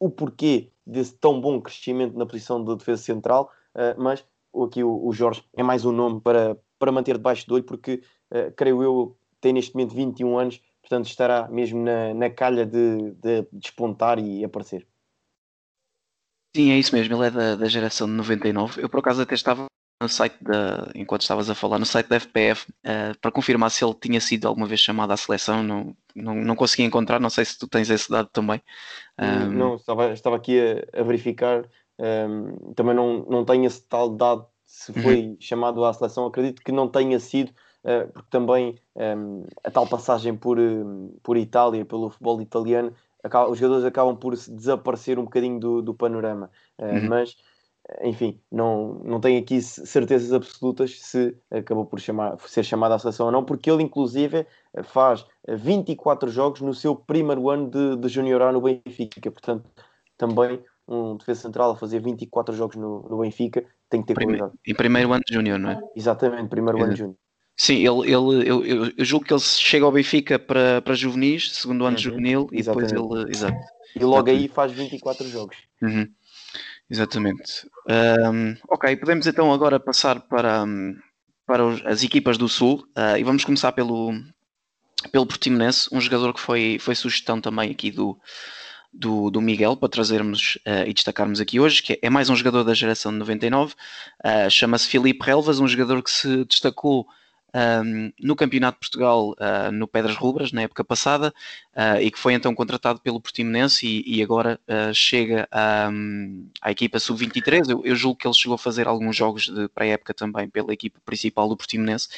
[0.00, 4.24] o porquê desse tão bom crescimento na posição de defesa central, uh, mas
[4.64, 8.02] aqui o, o, Jorge é mais um nome para, para manter debaixo do olho, porque
[8.32, 13.12] uh, creio eu tem neste momento 21 anos, portanto estará mesmo na, na calha de,
[13.12, 14.86] de despontar e aparecer.
[16.56, 18.82] Sim, é isso mesmo, ele é da, da geração de 99.
[18.82, 19.66] Eu por acaso até estava
[20.00, 23.70] no site da, enquanto estavas a falar, no site da FPF, uh, eh, para confirmar
[23.70, 27.30] se ele tinha sido alguma vez chamado à seleção, não, não, não consegui encontrar, não
[27.30, 28.62] sei se tu tens esse dado também.
[29.18, 29.52] Um...
[29.52, 34.46] Não, estava, estava aqui a, a verificar, um, também não, não tenho esse tal dado
[34.64, 35.02] se uhum.
[35.02, 35.36] foi uhum.
[35.40, 37.50] chamado à seleção, acredito que não tenha sido,
[37.82, 40.58] uh, porque também um, a tal passagem por,
[41.22, 42.92] por Itália, pelo futebol italiano,
[43.24, 47.08] acaba, os jogadores acabam por desaparecer um bocadinho do, do panorama, uh, uhum.
[47.08, 47.36] mas
[48.02, 53.26] enfim, não, não tenho aqui certezas absolutas se acabou por chamar, ser chamado à seleção
[53.26, 54.46] ou não, porque ele, inclusive,
[54.84, 59.30] faz 24 jogos no seu primeiro ano de, de Junior A no Benfica.
[59.30, 59.68] Portanto,
[60.16, 64.32] também um defesa central a fazer 24 jogos no, no Benfica tem que ter Prime,
[64.32, 64.58] qualidade.
[64.66, 65.80] Em primeiro ano de Júnior, não é?
[65.94, 67.16] Exatamente, primeiro ano de Júnior.
[67.56, 71.84] Sim, ele, ele, eu, eu, julgo que ele chega ao Benfica para, para juvenis, segundo
[71.84, 72.02] ano uhum.
[72.02, 73.30] juvenil, e depois ele.
[73.30, 73.58] Exato.
[73.96, 75.56] E logo aí faz 24 jogos.
[75.82, 76.06] Uhum.
[76.90, 77.68] Exatamente.
[77.88, 80.64] Um, ok, podemos então agora passar para,
[81.46, 84.12] para os, as equipas do Sul uh, e vamos começar pelo,
[85.12, 88.18] pelo Portimonense, um jogador que foi, foi sugestão também aqui do,
[88.92, 92.64] do, do Miguel para trazermos uh, e destacarmos aqui hoje, que é mais um jogador
[92.64, 93.74] da geração de 99,
[94.24, 97.06] uh, chama-se Filipe Relvas, um jogador que se destacou
[97.54, 101.32] um, no Campeonato de Portugal uh, no Pedras Rubras na época passada
[101.74, 105.48] uh, e que foi então contratado pelo Portimonense e, e agora uh, chega
[105.90, 107.70] um, à equipa sub-23.
[107.70, 111.00] Eu, eu, julgo que ele chegou a fazer alguns jogos de pré-época também pela equipa
[111.04, 112.08] principal do Portimonense,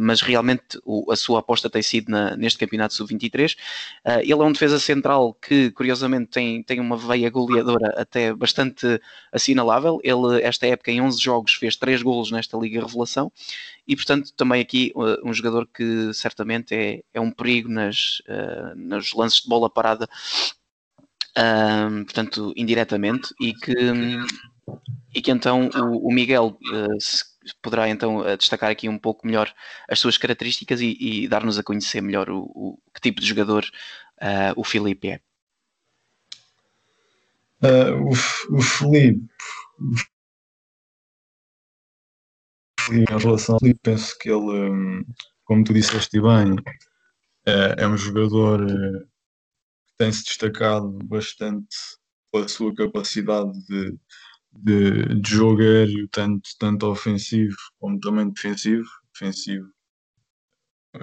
[0.00, 3.56] mas realmente o, a sua aposta tem sido na, neste Campeonato sub-23.
[4.22, 9.00] ele é um defesa central que curiosamente tem, tem uma veia goleadora até bastante
[9.32, 10.00] assinalável.
[10.02, 13.30] Ele esta época em 11 jogos fez 3 golos nesta Liga Revelação
[13.90, 18.76] e portanto também aqui uh, um jogador que certamente é, é um perigo nas, uh,
[18.76, 20.08] nos lances de bola parada,
[21.36, 23.74] uh, portanto indiretamente, e que,
[25.12, 26.56] e que então o, Miguel
[27.62, 29.52] poderá então destacar aqui um pouco melhor
[29.88, 33.64] as suas características e, e dar-nos a conhecer melhor o, o, que tipo de jogador
[34.56, 35.20] o Filipe é.
[37.62, 39.28] Uh, o, o Felipe,
[42.90, 45.04] em relação ao Felipe, penso que ele, hum,
[45.44, 46.56] como tu disseste bem,
[47.46, 49.00] é, é um jogador eh,
[49.86, 51.76] que tem se destacado bastante
[52.32, 53.98] pela sua capacidade de,
[54.52, 58.88] de, de jogo aéreo, tanto, tanto ofensivo como também defensivo.
[59.12, 59.68] Defensivo,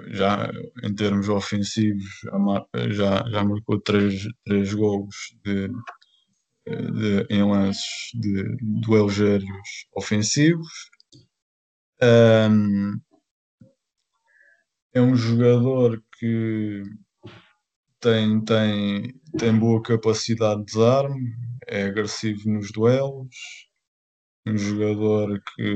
[0.08, 0.50] já
[0.82, 5.68] em termos ofensivos, já, já, já marcou três, três gols de,
[6.66, 10.90] de, em lances de duelos aéreos ofensivos
[12.02, 13.00] um,
[14.94, 16.82] é um jogador que
[18.00, 21.32] tem, tem, tem boa capacidade de desarme,
[21.68, 23.36] é agressivo nos duelos,
[24.46, 25.74] um jogador que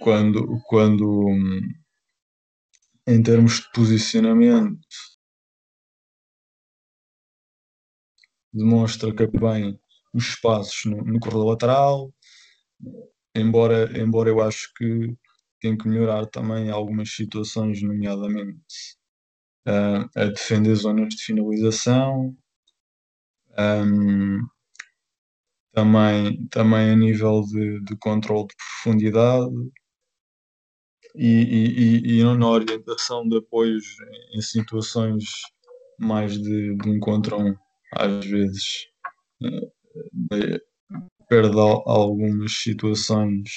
[0.00, 1.30] quando, quando
[3.06, 4.78] em termos de posicionamento
[8.52, 9.78] demonstra que bem
[10.14, 12.14] os espaços no, no corredor lateral,
[13.34, 15.16] embora, embora eu acho que
[15.60, 18.96] tem que melhorar também algumas situações, nomeadamente
[19.66, 22.36] uh, a defender zonas de finalização,
[23.58, 24.46] um,
[25.72, 29.54] também, também a nível de, de controle de profundidade
[31.14, 33.84] e, e, e, na orientação de apoios
[34.34, 35.24] em situações
[35.98, 37.54] mais de, de contra um,
[37.94, 38.86] às vezes.
[39.42, 40.68] Uh,
[41.28, 43.50] perde algumas situações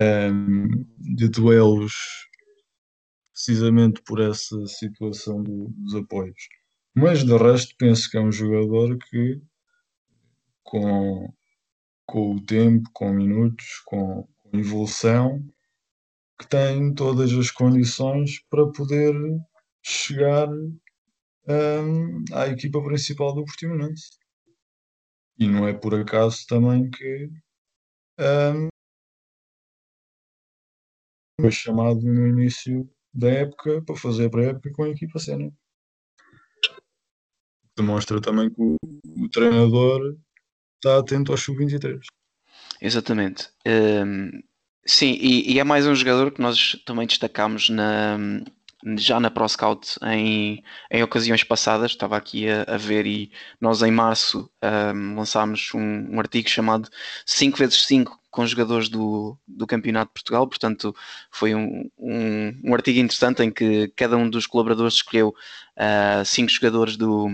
[0.00, 1.94] um, de duelos
[3.32, 6.48] precisamente por essa situação do, dos apoios.
[6.94, 9.40] Mas de resto penso que é um jogador que
[10.62, 11.32] com,
[12.06, 15.44] com o tempo, com minutos, com, evolução,
[16.38, 19.14] que tem todas as condições para poder
[19.82, 24.10] chegar um, à equipa principal do Portimonense.
[25.38, 27.30] E não é por acaso também que
[28.20, 28.68] um,
[31.40, 35.52] foi chamado no início da época para fazer a pré-época com a equipa sénior.
[37.76, 38.76] Demonstra também que o,
[39.24, 40.16] o treinador
[40.76, 42.00] está atento aos sub-23.
[42.80, 43.48] Exatamente.
[43.66, 44.30] Um,
[44.86, 48.18] sim, e, e, é mais um jogador que nós também destacamos na,
[48.98, 53.90] já na ProScout em, em ocasiões passadas, estava aqui a, a ver e nós em
[53.90, 56.88] março um, lançámos um, um, artigo chamado
[57.26, 60.94] 5x5 com jogadores do, do Campeonato de Portugal, portanto
[61.30, 66.50] foi um, um, um artigo interessante em que cada um dos colaboradores escolheu uh, cinco
[66.50, 67.28] jogadores do,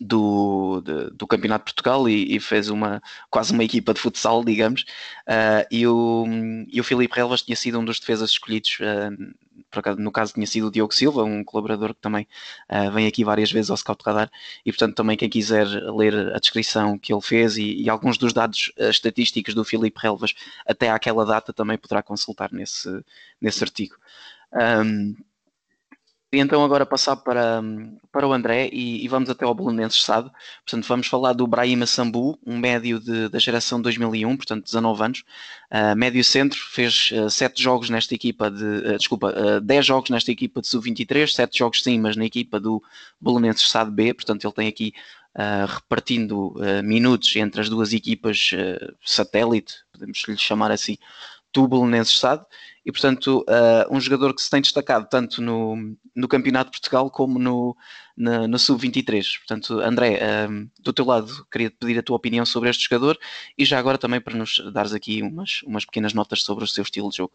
[0.00, 4.42] do, de, do Campeonato de Portugal e, e, fez uma, quase uma equipa de futsal,
[4.42, 4.82] digamos,
[5.28, 6.24] uh, e, o,
[6.68, 10.68] e o Filipe Relvas tinha sido um dos defesas escolhidos, uh, no caso tinha sido
[10.68, 12.26] o Diogo Silva, um colaborador que também
[12.70, 14.30] uh, vem aqui várias vezes ao Scout Radar,
[14.64, 18.32] e portanto também quem quiser ler a descrição que ele fez e, e alguns dos
[18.32, 20.34] dados estatísticos do Filipe Relvas
[20.66, 22.88] até àquela data também poderá consultar nesse,
[23.40, 23.96] nesse artigo.
[24.52, 25.14] Um,
[26.38, 27.60] então agora passar para,
[28.12, 30.30] para o André e, e vamos até ao Belenenses SAD.
[30.64, 35.24] Portanto, vamos falar do Brahima Sambu, um médio de, da geração 2001, portanto 19 anos.
[35.72, 38.64] Uh, médio centro, fez uh, 7 jogos nesta equipa de...
[38.64, 42.60] Uh, desculpa, uh, 10 jogos nesta equipa de sub-23, 7 jogos sim, mas na equipa
[42.60, 42.80] do
[43.20, 44.14] Belenenses SAD B.
[44.14, 44.92] Portanto, ele tem aqui
[45.32, 50.98] Uh, repartindo uh, minutos entre as duas equipas uh, satélite, podemos lhe chamar assim,
[51.52, 52.44] do Belenenses SAD
[52.90, 55.76] e portanto uh, um jogador que se tem destacado tanto no,
[56.14, 57.76] no Campeonato de Portugal como no,
[58.16, 59.38] na, no Sub-23.
[59.38, 63.16] Portanto, André, uh, do teu lado, queria pedir a tua opinião sobre este jogador
[63.56, 66.82] e já agora também para nos dares aqui umas, umas pequenas notas sobre o seu
[66.82, 67.32] estilo de jogo.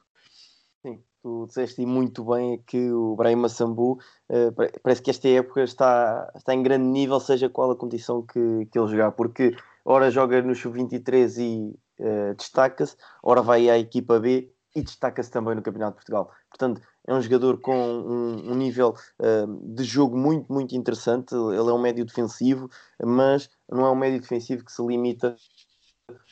[0.82, 3.94] Sim, tu disseste muito bem que o Brahima Sambu
[4.30, 8.68] uh, parece que esta época está, está em grande nível, seja qual a condição que,
[8.70, 14.20] que ele jogar, porque ora joga no Sub-23 e uh, destaca-se, ora vai à equipa
[14.20, 16.32] B e destaca-se também no Campeonato de Portugal.
[16.50, 21.34] Portanto, é um jogador com um, um nível uh, de jogo muito, muito interessante.
[21.34, 22.70] Ele é um médio defensivo,
[23.02, 25.36] mas não é um médio defensivo que se limita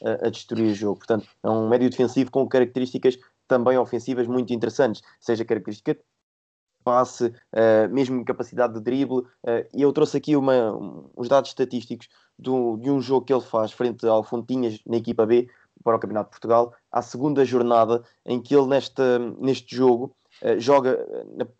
[0.03, 0.97] a, a destruir o jogo.
[0.97, 3.17] Portanto, é um médio defensivo com características
[3.47, 6.01] também ofensivas muito interessantes, seja característica de
[6.83, 9.19] passe, uh, mesmo capacidade de drible.
[9.19, 10.73] Uh, e eu trouxe aqui uma,
[11.15, 15.25] uns dados estatísticos do, de um jogo que ele faz frente ao Fontinhas na equipa
[15.25, 15.47] B,
[15.83, 20.59] para o Campeonato de Portugal, à segunda jornada, em que ele nesta, neste jogo uh,
[20.59, 21.05] joga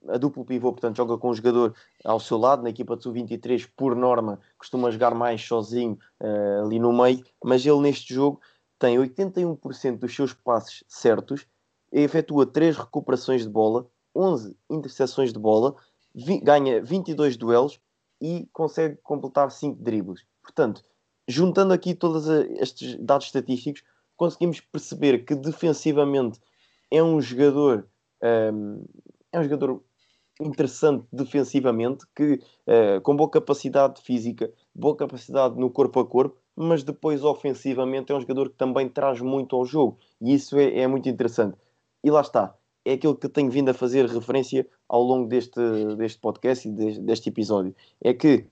[0.08, 3.70] a duplo pivô, portanto joga com um jogador ao seu lado, na equipa de sub-23,
[3.76, 8.40] por norma, costuma jogar mais sozinho uh, ali no meio, mas ele neste jogo
[8.80, 11.46] tem 81% dos seus passes certos,
[11.92, 15.76] efetua 3 recuperações de bola, 11 interseções de bola,
[16.44, 17.80] ganha 22 duelos
[18.22, 20.24] e consegue completar 5 dribles.
[20.42, 20.84] Portanto,
[21.28, 23.84] juntando aqui todos estes dados estatísticos,
[24.16, 26.40] conseguimos perceber que defensivamente
[26.92, 27.88] é um jogador
[28.24, 28.86] um,
[29.32, 29.84] é um jogador
[30.42, 36.84] interessante defensivamente, que uh, com boa capacidade física, boa capacidade no corpo a corpo, mas
[36.84, 40.88] depois ofensivamente é um jogador que também traz muito ao jogo e isso é, é
[40.88, 41.58] muito interessante.
[42.04, 42.56] E lá está,
[42.86, 45.60] é aquilo que tenho vindo a fazer referência ao longo deste,
[45.98, 47.76] deste podcast e deste, deste episódio.
[48.02, 48.46] É que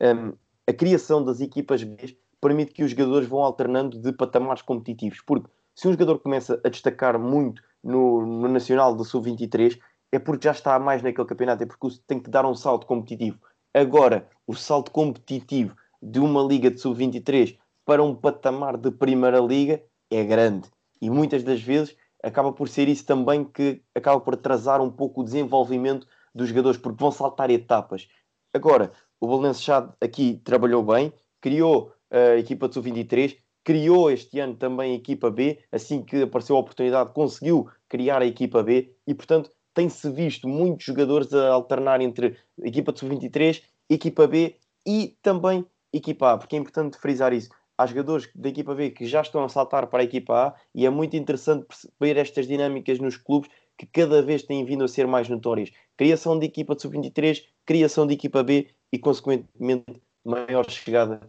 [0.00, 0.32] um,
[0.66, 5.20] a criação das equipas B permite que os jogadores vão alternando de patamares competitivos.
[5.24, 9.78] Porque se um jogador começa a destacar muito no, no Nacional do Sub-23,
[10.10, 13.38] é porque já está mais naquele campeonato, é porque tem que dar um salto competitivo.
[13.72, 19.80] Agora, o salto competitivo de uma liga de Sub-23 para um patamar de Primeira Liga
[20.10, 20.68] é grande.
[21.00, 25.20] E muitas das vezes acaba por ser isso também que acaba por atrasar um pouco
[25.20, 28.08] o desenvolvimento dos jogadores, porque vão saltar etapas.
[28.52, 34.92] Agora, o já aqui trabalhou bem, criou a equipa de sub-23, criou este ano também
[34.92, 39.50] a equipa B, assim que apareceu a oportunidade, conseguiu criar a equipa B e, portanto,
[39.74, 44.56] tem-se visto muitos jogadores a alternar entre equipa de sub-23, equipa B
[44.86, 47.50] e também equipa A, porque é importante frisar isso.
[47.78, 50.84] Há jogadores da equipa B que já estão a saltar para a equipa A e
[50.84, 51.66] é muito interessante
[51.98, 55.70] ver estas dinâmicas nos clubes que cada vez têm vindo a ser mais notórias.
[55.96, 61.20] Criação de equipa de sub-23, criação de equipa B e, consequentemente, maior chegada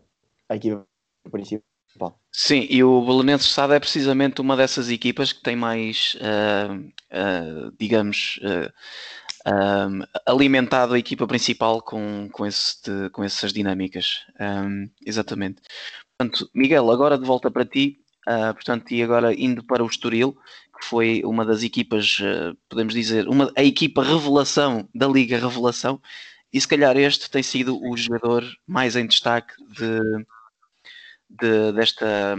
[0.49, 0.85] a equipa
[1.31, 2.19] principal.
[2.31, 7.73] Sim, e o Belenenses Sada é precisamente uma dessas equipas que tem mais, uh, uh,
[7.79, 14.25] digamos, uh, alimentado a equipa principal com, com, esse, com essas dinâmicas.
[14.39, 15.61] Um, exatamente.
[16.17, 17.99] Portanto, Miguel, agora de volta para ti,
[18.55, 20.37] portanto, e agora indo para o Estoril,
[20.79, 22.19] que foi uma das equipas,
[22.69, 25.99] podemos dizer, uma, a equipa revelação da Liga Revelação,
[26.53, 29.99] e se calhar este tem sido o jogador mais em destaque de,
[31.27, 32.37] de, desta,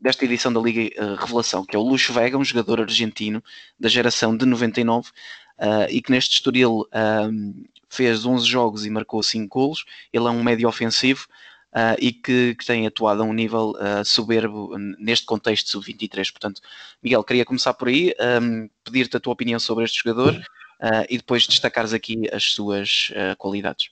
[0.00, 3.44] desta edição da Liga uh, Revelação, que é o Luxo Vega, um jogador argentino
[3.78, 5.12] da geração de 99 uh,
[5.58, 9.84] eh, e que neste Estoril uh, fez 11 jogos e marcou 5 golos.
[10.10, 11.26] Ele é um médio ofensivo
[11.74, 13.74] uh, e que, que, tem atuado a um nível
[14.06, 16.32] soberbo neste contexto sub-23.
[16.32, 16.62] Portanto,
[17.02, 20.42] Miguel, queria começar por aí, um, pedir-te a tua opinião sobre este jogador.
[20.80, 23.90] Uh, e depois destacares aqui as suas uh, qualidades.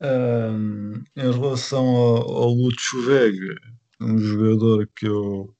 [0.00, 3.60] Um, em relação ao, ao Lúcio Vega,
[4.00, 5.52] um jogador que eu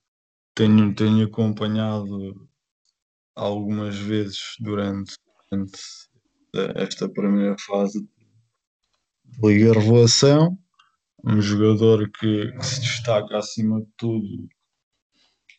[0.54, 2.48] tenho, tenho acompanhado
[3.34, 5.16] algumas vezes durante,
[5.50, 5.80] durante
[6.76, 10.56] esta primeira fase de Liga Revelação,
[11.24, 14.48] um jogador que, que, se destaca acima de tudo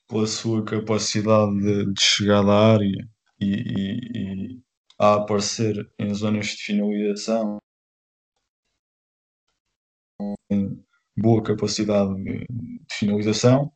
[0.08, 3.10] pela sua capacidade de, de à área
[3.40, 4.62] e, e, e
[5.00, 7.60] a aparecer em zonas de finalização
[10.18, 10.36] com
[11.18, 13.72] boa capacidade de, de finalização.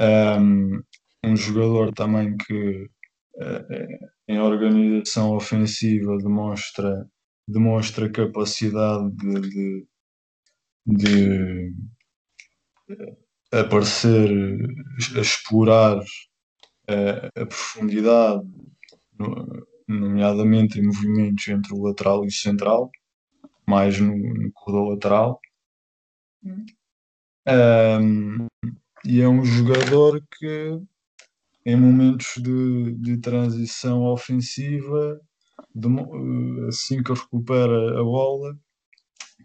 [0.00, 0.82] Um,
[1.24, 2.84] um, jogador também que
[3.36, 7.06] uh, em organização ofensiva demonstra,
[7.46, 9.86] demonstra capacidade de, de,
[10.86, 11.74] de
[13.52, 14.30] aparecer,
[15.16, 16.00] a explorar
[16.90, 18.46] a, a profundidade,
[19.86, 22.90] nomeadamente em movimentos entre o lateral e o central,
[23.66, 25.40] mais no, no corredor lateral.
[27.46, 28.46] Um,
[29.04, 30.80] e é um jogador que
[31.64, 35.20] em momentos de, de transição ofensiva,
[35.74, 35.88] de,
[36.68, 38.58] assim que recupera a bola,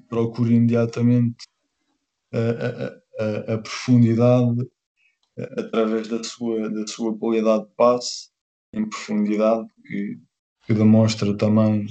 [0.07, 1.45] procura imediatamente
[2.33, 4.69] a, a, a, a profundidade
[5.38, 8.29] através da sua, da sua qualidade de passe
[8.73, 10.19] em profundidade, que,
[10.65, 11.86] que demonstra também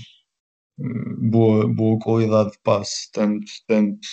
[1.18, 4.09] boa, boa qualidade de passe, tanto, tanto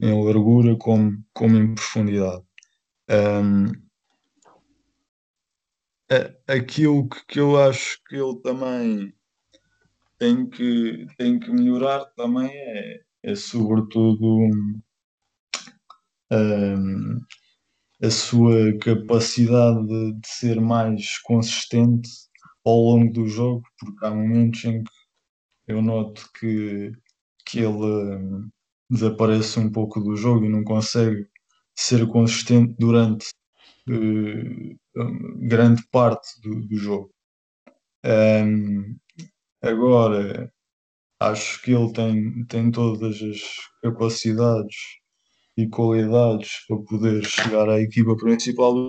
[0.00, 2.44] em largura como, como em profundidade.
[3.08, 3.66] Um,
[6.46, 9.14] aquilo que, que eu acho que ele também
[10.18, 14.38] tem que, tem que melhorar também é, é sobretudo
[16.32, 17.20] um,
[18.02, 22.08] a sua capacidade de, de, ser mais consistente
[22.64, 24.90] ao longo do jogo, porque há momentos em que
[25.68, 26.92] eu noto que,
[27.46, 28.48] que ele um,
[28.90, 31.26] desaparece um pouco do jogo e não consegue
[31.74, 33.26] ser consistente durante
[33.88, 37.10] uh, grande parte do, do jogo.
[38.04, 38.96] Um,
[39.62, 40.52] agora,
[41.20, 43.40] acho que ele tem, tem todas as
[43.82, 44.76] capacidades
[45.56, 48.86] e qualidades para poder chegar à equipa principal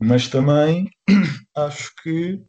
[0.00, 0.88] mas também
[1.54, 2.42] acho que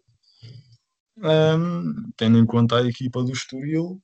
[1.17, 4.01] um, tendo em conta a equipa do Estoril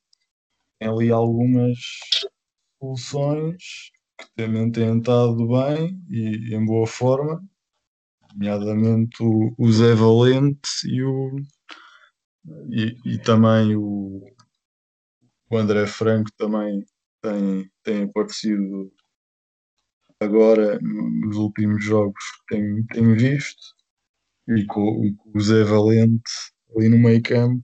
[0.80, 1.78] tem ali algumas
[2.78, 7.42] soluções que também têm estado bem e em boa forma
[8.34, 11.36] nomeadamente o, o Zé Valente e o
[12.70, 14.22] e, e também o,
[15.50, 16.86] o André Franco também
[17.26, 18.92] tem, tem aparecido
[20.20, 22.56] agora nos últimos jogos que
[22.94, 23.76] tenho, visto
[24.48, 26.32] e com, o Zé Valente
[26.76, 27.64] ali no meio campo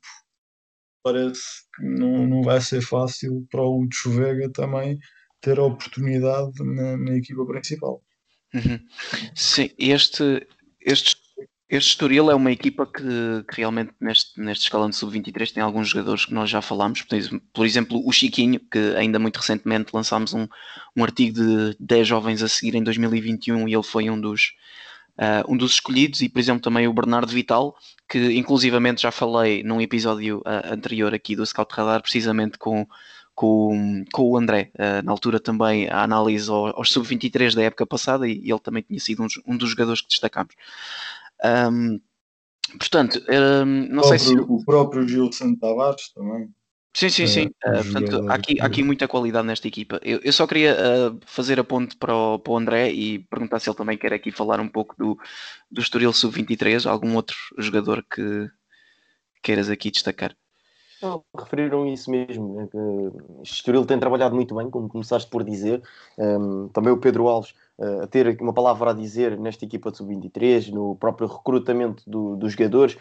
[1.03, 4.99] parece que não, não vai ser fácil para o Lúcio Vega também
[5.41, 8.03] ter a oportunidade na, na equipa principal.
[8.53, 8.79] Uhum.
[9.33, 10.47] Sim, este,
[10.79, 11.10] este
[11.71, 15.87] este Estoril é uma equipa que, que realmente neste, neste escalão de sub-23 tem alguns
[15.87, 17.05] jogadores que nós já falámos,
[17.53, 20.49] por exemplo o Chiquinho, que ainda muito recentemente lançámos um,
[20.97, 24.53] um artigo de 10 jovens a seguir em 2021 e ele foi um dos,
[25.17, 27.73] uh, um dos escolhidos, e por exemplo também o Bernardo Vital,
[28.09, 32.85] que inclusivamente já falei num episódio uh, anterior aqui do Scout Radar, precisamente com,
[33.33, 37.85] com, com o André, uh, na altura também a análise aos, aos sub-23 da época
[37.85, 40.53] passada, e ele também tinha sido um, um dos jogadores que destacamos.
[41.43, 41.99] Um,
[42.77, 44.35] portanto, um, não o sei se.
[44.35, 46.49] O próprio Gilson Tavares também.
[46.93, 47.49] Sim, sim, sim.
[47.63, 49.99] É, uh, portanto, há aqui, há aqui muita qualidade nesta equipa.
[50.03, 53.59] Eu, eu só queria uh, fazer a ponte para o, para o André e perguntar
[53.59, 55.17] se ele também quer aqui falar um pouco do,
[55.71, 58.49] do Estoril Sub-23, algum outro jogador que
[59.41, 60.35] queiras aqui destacar.
[61.01, 62.55] Não, referiram isso mesmo.
[62.55, 65.81] Né, o Estoril tem trabalhado muito bem, como começaste por dizer.
[66.17, 67.53] Um, também o Pedro Alves
[68.03, 72.53] a ter uma palavra a dizer nesta equipa de sub-23, no próprio recrutamento do, dos
[72.53, 72.97] jogadores.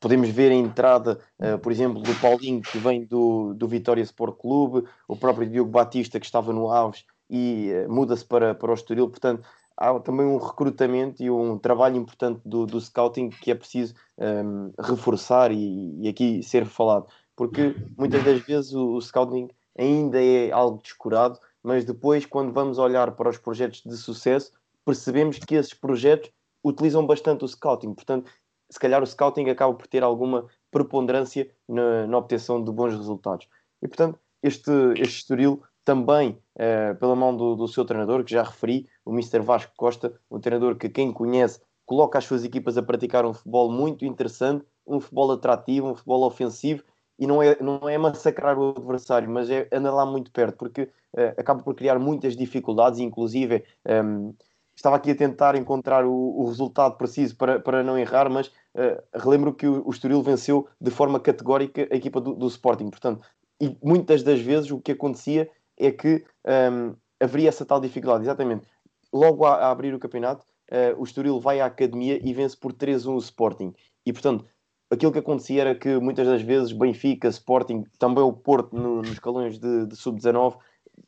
[0.00, 4.38] Podemos ver a entrada, uh, por exemplo, do Paulinho, que vem do, do Vitória Sport
[4.38, 8.74] Clube, o próprio Diogo Batista, que estava no Aves e uh, muda-se para, para o
[8.74, 9.08] Estoril.
[9.08, 9.42] Portanto,
[9.76, 14.72] há também um recrutamento e um trabalho importante do, do scouting que é preciso um,
[14.78, 17.06] reforçar e, e, aqui ser falado
[17.38, 19.48] porque muitas das vezes o, o scouting
[19.78, 21.38] ainda é algo descurado,
[21.68, 24.50] mas depois, quando vamos olhar para os projetos de sucesso,
[24.86, 26.30] percebemos que esses projetos
[26.64, 27.92] utilizam bastante o scouting.
[27.92, 28.32] Portanto,
[28.70, 33.46] se calhar o scouting acaba por ter alguma preponderância na, na obtenção de bons resultados.
[33.82, 38.44] E, portanto, este, este Estoril também, eh, pela mão do, do, seu treinador, que já
[38.44, 39.40] referi, o Mr.
[39.40, 43.70] Vasco Costa, um treinador que quem conhece coloca as suas equipas a praticar um futebol
[43.70, 46.82] muito interessante, um futebol atrativo, um futebol ofensivo
[47.18, 50.82] e não é, não é massacrar o adversário, mas é andar lá muito perto, porque
[50.82, 54.30] uh, acaba por criar muitas dificuldades, inclusive um, ehm,
[54.76, 59.02] estava aqui a tentar encontrar o, o, resultado preciso para, para não errar, mas uh,
[59.12, 63.26] relembro que o, o Estoril venceu de forma categórica a equipa do, do, Sporting, portanto,
[63.60, 68.22] e muitas das vezes o que acontecia é que um, ehm, haveria essa tal dificuldade,
[68.22, 68.64] exatamente.
[69.12, 72.72] Logo a, a abrir o campeonato, uh, o Estoril vai à academia e vence por
[72.72, 73.74] 3-1 o Sporting.
[74.06, 74.44] E portanto,
[74.90, 79.10] aquilo que acontecia era que muitas das vezes Benfica, Sporting, também o Porto no, nos
[79.10, 80.56] escalões de, de sub-19,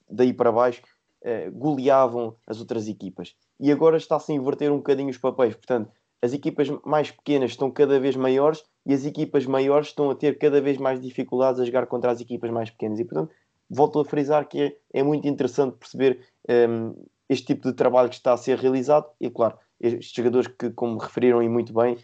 [0.08, 0.82] daí para baixo,
[1.22, 3.34] uh, goleavam as outras equipas.
[3.58, 5.54] E agora está-se a inverter um bocadinho os papéis.
[5.54, 5.90] Portanto,
[6.22, 10.38] as equipas mais pequenas estão cada vez maiores e as equipas maiores estão a ter
[10.38, 12.98] cada vez mais dificuldades a jogar contra as equipas mais pequenas.
[12.98, 13.32] E, portanto,
[13.68, 16.92] volto a frisar que é, é muito interessante perceber um, ehm,
[17.28, 20.98] este tipo de trabalho que está a ser realizado e, claro, estes jogadores que, como
[20.98, 21.96] referiram e muito bem,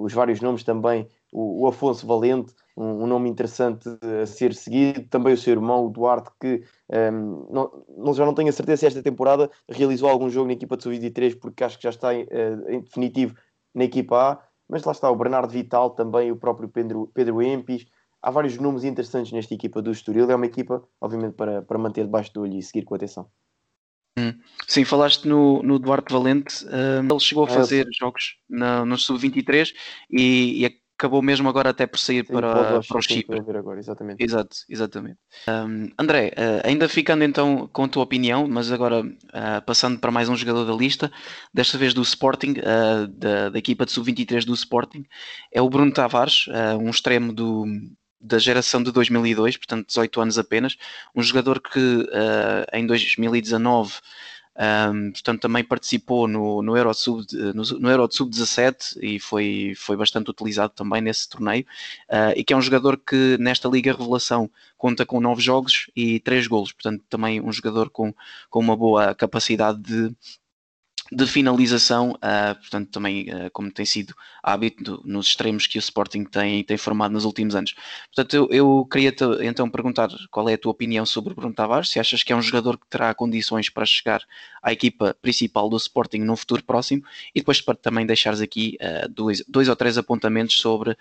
[0.00, 3.88] os vários nomes também, o, o Afonso Valente, um, um, nome interessante
[4.22, 8.24] a ser seguido, também o seu irmão, o Duarte, que um, ehm, não, não, já
[8.24, 11.64] não tenho a certeza se esta temporada realizou algum jogo na equipa de sub-23, porque
[11.64, 13.34] acho que já está uh, em definitivo
[13.74, 14.38] na equipa A,
[14.68, 17.86] mas lá está o Bernardo Vital, também o próprio Pedro, Pedro Empis,
[18.22, 22.04] há vários nomes interessantes nesta equipa do Estoril, é uma equipa, obviamente, para, para manter
[22.04, 23.28] debaixo do olho e seguir com atenção.
[24.66, 28.84] Sim, falaste no, no Duarte Valente, uh, ele chegou a ah, fazer é, jogos na,
[28.84, 29.72] no Sub-23
[30.10, 30.66] e, e,
[30.98, 33.38] acabou mesmo agora até por sair sim, para, para o Chipre.
[33.38, 34.22] Agora, exatamente.
[34.22, 35.18] Exato, exatamente.
[35.48, 40.10] Um, André, uh, ainda ficando então com a tua opinião, mas agora uh, passando para
[40.10, 41.10] mais um jogador da lista,
[41.54, 45.04] desta vez do Sporting, uh, da, da, equipa de Sub-23 do Sporting,
[45.52, 46.46] é o Bruno Tavares,
[46.80, 47.64] um extremo do,
[48.20, 50.76] da geração de 2002, portanto 18 anos apenas,
[51.14, 53.94] um jogador que uh, em 2019
[54.58, 59.72] um, portanto também participou no, no Euro Sub no, no Euro Sub 17 e foi,
[59.76, 61.64] foi bastante utilizado também nesse torneio
[62.10, 66.18] uh, e que é um jogador que nesta Liga Revelação conta com 9 jogos e
[66.18, 68.12] 3 golos, portanto também um jogador com,
[68.50, 70.12] com uma boa capacidade de
[71.10, 76.24] de finalização, uh, portanto, também uh, como tem sido hábito nos extremos que o Sporting
[76.24, 77.74] tem, tem formado nos últimos anos.
[78.14, 81.54] Portanto, eu, eu queria -te, então perguntar qual é a tua opinião sobre o Bruno
[81.54, 84.22] Tavares, se achas que é um jogador que terá condições para chegar
[84.62, 87.02] à equipa principal do Sporting no futuro próximo
[87.34, 90.96] e depois para também deixares aqui uh, dois, dois ou três apontamentos sobre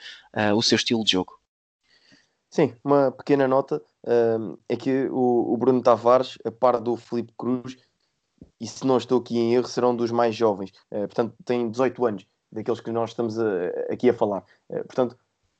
[0.55, 1.39] o seu estilo de jogo.
[2.49, 3.81] Sim, uma pequena nota
[4.69, 7.75] é que o, o Bruno Tavares, a par do Felipe Cruz,
[8.59, 10.71] e se não estou aqui em erro, serão dos mais jovens.
[10.91, 14.43] Uh, portanto, têm 18 anos, daqueles que nós estamos a, aqui a falar.
[14.69, 15.17] Uh, portanto,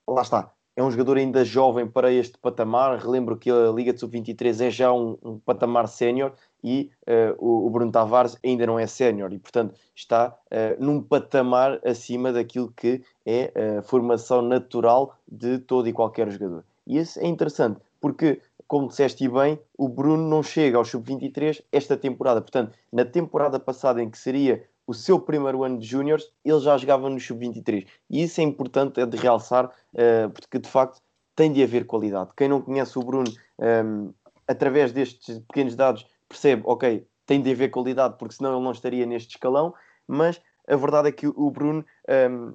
[0.07, 0.51] lá está.
[0.75, 2.99] É um jogador ainda jovem para este patamar.
[2.99, 7.65] Relembro que a Liga de Sub-23 é já um, um patamar sénior e uh, o,
[7.65, 10.37] o, Bruno Tavares ainda não é sénior e, portanto, está
[10.79, 16.63] num patamar acima daquilo que é a formação natural de todo e qualquer jogador.
[16.85, 21.95] E isso é interessante, porque como disseste bem, o Bruno não chega ao sub-23 esta
[21.95, 22.41] temporada.
[22.41, 26.77] Portanto, na temporada passada, em que seria o seu primeiro ano de júniores, ele já
[26.77, 27.85] jogava no sub-23.
[28.09, 31.01] E isso é importante é de realçar, uh, porque de facto
[31.35, 32.31] tem de haver qualidade.
[32.35, 34.09] Quem não conhece o Bruno, ehm,
[34.47, 39.05] através destes pequenos dados, percebe, ok, tem de haver qualidade, porque senão ele não estaria
[39.05, 39.71] neste escalão.
[40.07, 42.53] Mas a verdade é que o Bruno, ehm,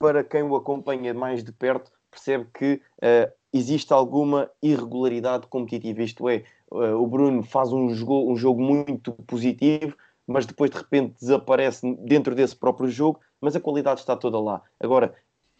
[0.00, 6.02] para quem o acompanha mais de perto, percebe que uh, existe alguma irregularidade competitiva.
[6.02, 9.96] Isto é, uh, o Bruno faz um jogo, um jogo muito positivo,
[10.26, 14.62] mas depois de repente desaparece dentro desse próprio jogo, mas a qualidade está toda lá.
[14.78, 15.14] Agora,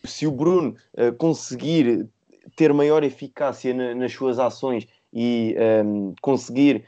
[0.05, 2.09] se o Bruno uh, conseguir
[2.57, 6.85] ter maior eficácia na, nas suas ações e um, ehm, conseguir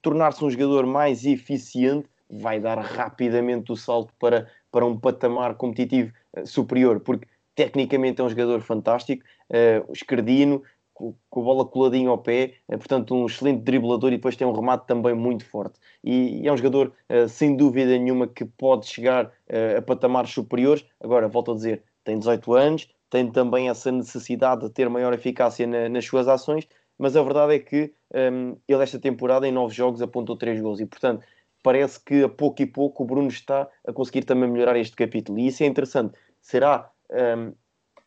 [0.00, 6.12] tornar-se um jogador mais eficiente, vai dar rapidamente o salto para, para um patamar competitivo
[6.44, 12.18] superior, porque tecnicamente é um jogador fantástico, uh, esquerdino, com, com a bola coladinho ao
[12.18, 15.78] pé, uh, portanto um excelente driblador e depois tem um remate também muito forte.
[16.02, 19.32] E, e é um jogador, uh, sem dúvida nenhuma, que pode chegar
[19.76, 20.84] a patamares superiores.
[21.00, 25.66] Agora, volto a dizer, tem 18 anos, tem também essa necessidade de ter maior eficácia
[25.66, 29.52] na, nas suas ações, mas a verdade é que um, ehm, ele esta temporada em
[29.52, 31.24] 9 jogos apontou 3 gols e, portanto,
[31.62, 35.38] parece que a pouco e pouco o Bruno está a conseguir também melhorar este capítulo.
[35.38, 36.16] E isso é interessante.
[36.40, 37.52] Será um,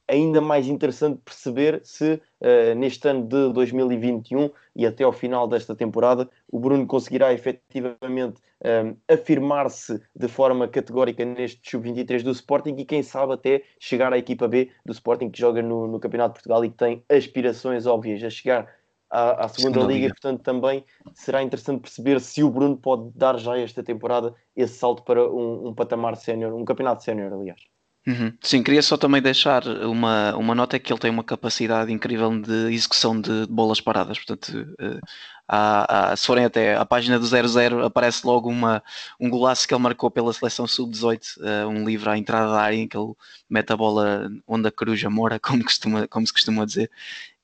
[0.08, 5.76] ainda mais interessante perceber se uh, neste ano de 2021 e até ao final desta
[5.76, 12.86] temporada o Bruno conseguirá efetivamente um, afirmar-se de forma categórica neste sub-23 do Sporting e
[12.86, 16.36] quem sabe até chegar à equipa B do Sporting que joga no, no Campeonato de
[16.36, 18.74] Portugal e que tem aspirações óbvias a chegar
[19.10, 20.84] à, à segunda, segunda liga, liga, portanto também
[21.14, 25.68] será interessante perceber se o Bruno pode dar já esta temporada esse salto para um,
[25.68, 27.73] um patamar sénior, um campeonato sénior, aliás.
[28.06, 28.34] Uhum.
[28.42, 32.74] Sim, queria só também deixar uma, uma nota que ele tem uma capacidade incrível de
[32.74, 34.20] execução de, bolas paradas.
[34.20, 35.00] Portanto, uh,
[35.48, 38.84] há, há, se forem até à página do 00, aparece logo uma,
[39.18, 42.62] um golaço que ele marcou pela seleção sub-18, uh, eh, um livro à entrada da
[42.62, 43.14] área em que ele
[43.50, 46.92] mete a bola onde a coruja mora, como, costuma, como se costuma dizer.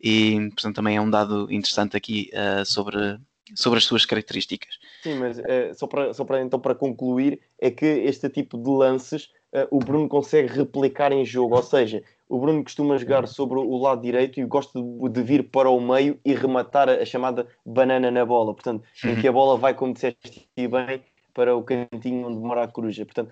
[0.01, 3.17] E, portanto, também é um dado interessante aqui uh, sobre,
[3.55, 4.77] sobre as suas características.
[5.03, 5.37] Sim, mas
[5.77, 9.38] só, para, só para então para concluir, é que este tipo de lances uh,
[9.71, 14.01] o Bruno consegue replicar em jogo, ou seja, o Bruno costuma jogar sobre o lado
[14.01, 18.53] direito e gosta de, vir para o meio e rematar a, chamada banana na bola,
[18.53, 21.01] portanto, em que a bola vai, como disseste bem,
[21.33, 23.03] para o cantinho onde mora a coruja.
[23.03, 23.31] Portanto,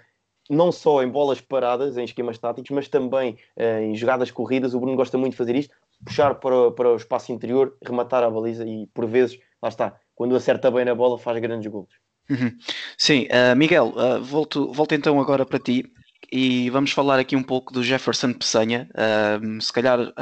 [0.49, 4.73] não só em bolas paradas, em esquemas táticos, mas também uh, em jogadas corridas.
[4.73, 8.29] O Bruno gosta muito de fazer isto, puxar para, para o espaço interior, rematar a
[8.29, 11.89] baliza e, por vezes, lá está, quando acerta bem na bola, faz grandes gols.
[12.29, 12.57] Uhum.
[12.97, 15.85] Sim, uh, Miguel, uh, volto, volto então agora para ti
[16.31, 20.13] e vamos falar aqui um pouco do Jefferson Peçanha, uh, se calhar uh,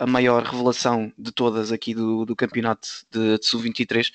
[0.00, 4.12] a maior revelação de todas aqui do, do campeonato de, de Sub-23,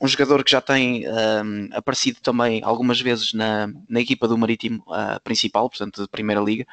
[0.00, 4.82] um jogador que já tem uh, aparecido também algumas vezes na, na equipa do Marítimo
[4.88, 6.66] ah, principal, portanto de Primeira Liga,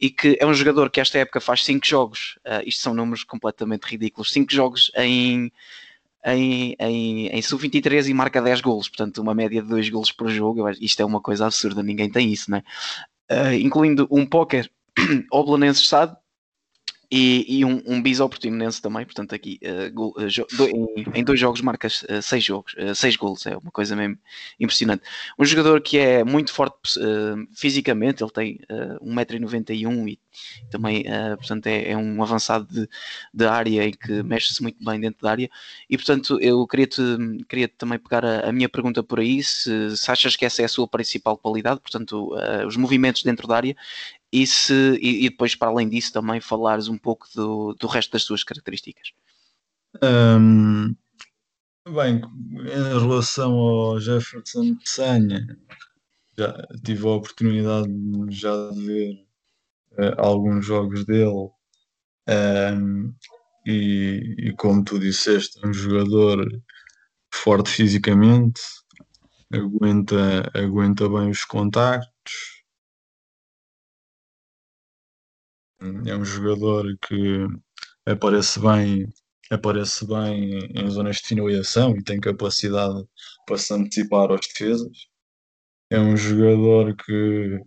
[0.00, 3.84] e que é um jogador que esta época faz 5 jogos, isto são números completamente
[3.84, 5.50] ridículos, 5 jogos em
[6.24, 10.30] em, em, em sub-23 e marca 10 golos, portanto uma média de 2 golos por
[10.30, 12.62] jogo, isto é uma coisa absurda, ninguém tem isso, não é?
[13.34, 14.70] Uh, incluindo um póquer
[15.30, 16.16] ao Belenenses SAD
[17.16, 21.20] e, e um, um bis ao Portimonense também, portanto aqui uh, gol, uh, do, em,
[21.20, 24.18] em, dois jogos marcas uh, seis jogos, seis gols, é uma coisa mesmo
[24.58, 25.04] impressionante.
[25.38, 26.74] Um jogador que é muito forte
[27.54, 28.58] fisicamente, ele tem
[29.00, 30.18] 1,91m e
[30.68, 31.04] também,
[31.36, 32.88] portanto, é, é, um avançado de,
[33.32, 35.48] de área em que mexe-se muito bem dentro da área
[35.88, 37.00] e, portanto, eu queria-te
[37.48, 40.64] queria também pegar a, a, minha pergunta por aí, se, se, achas que essa é
[40.64, 42.34] a sua principal qualidade, portanto,
[42.66, 43.76] os movimentos dentro da área
[44.34, 48.10] e, se, e, e, depois, para além disso, também falares um pouco do, do resto
[48.10, 49.12] das suas características.
[50.02, 50.96] Um,
[51.88, 52.20] bem,
[52.52, 55.56] em relação ao Jefferson Peçanha,
[56.36, 56.52] já
[56.84, 57.88] tive a oportunidade
[58.30, 59.26] já de ver
[59.92, 61.50] uh, alguns jogos dele
[62.28, 63.14] um,
[63.64, 66.44] e, e, como tu disseste, é um jogador
[67.32, 68.60] forte fisicamente,
[69.52, 72.53] aguenta, aguenta bem os contactos,
[75.80, 77.46] É um jogador que
[78.06, 79.06] aparece bem,
[79.50, 83.04] aparece bem em zonas de finalização e tem capacidade
[83.46, 85.08] para se antecipar aos defesas.
[85.90, 87.60] É um jogador que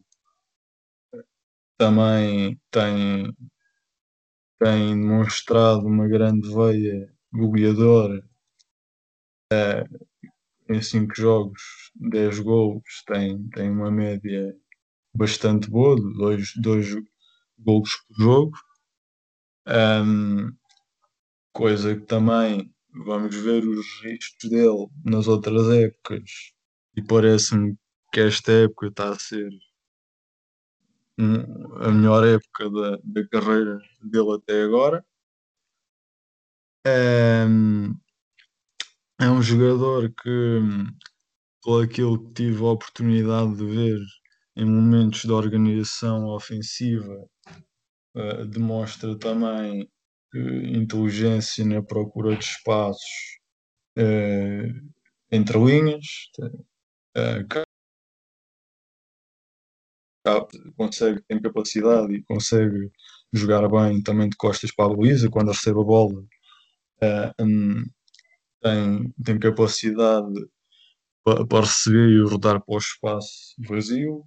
[1.77, 3.33] também tem,
[4.59, 8.23] tem demonstrado uma grande veia goleadora.
[9.51, 9.83] É,
[10.69, 14.55] em 5 jogos, 10 gols, tem, tem uma média
[15.15, 16.95] bastante boa, dois, dois,
[17.59, 18.57] gols por jogo.
[19.67, 20.55] Um,
[21.53, 22.73] coisa que também
[23.05, 26.53] vamos ver os riscos dele nas outras épocas
[26.95, 27.77] e parece-me
[28.13, 29.49] que esta época está a ser
[31.19, 35.05] a melhor época da, da carreira dele até agora.
[36.85, 37.95] Um,
[39.19, 40.59] é um jogador que,
[41.63, 43.99] pelo aquilo que tive a oportunidade de ver
[44.57, 47.15] em momentos de organização ofensiva,
[48.15, 49.83] uh, demonstra também
[50.33, 53.37] uh, inteligência na procura de espaços
[53.99, 54.91] uh,
[55.31, 56.05] entre linhas,
[60.75, 62.91] consegue, tem capacidade e consegue
[63.31, 66.23] jogar bem também de costas para a Luísa quando recebe a bola.
[67.39, 67.83] Um,
[68.61, 70.33] tem, tem capacidade
[71.23, 74.23] para receber e rodar para o espaço vazio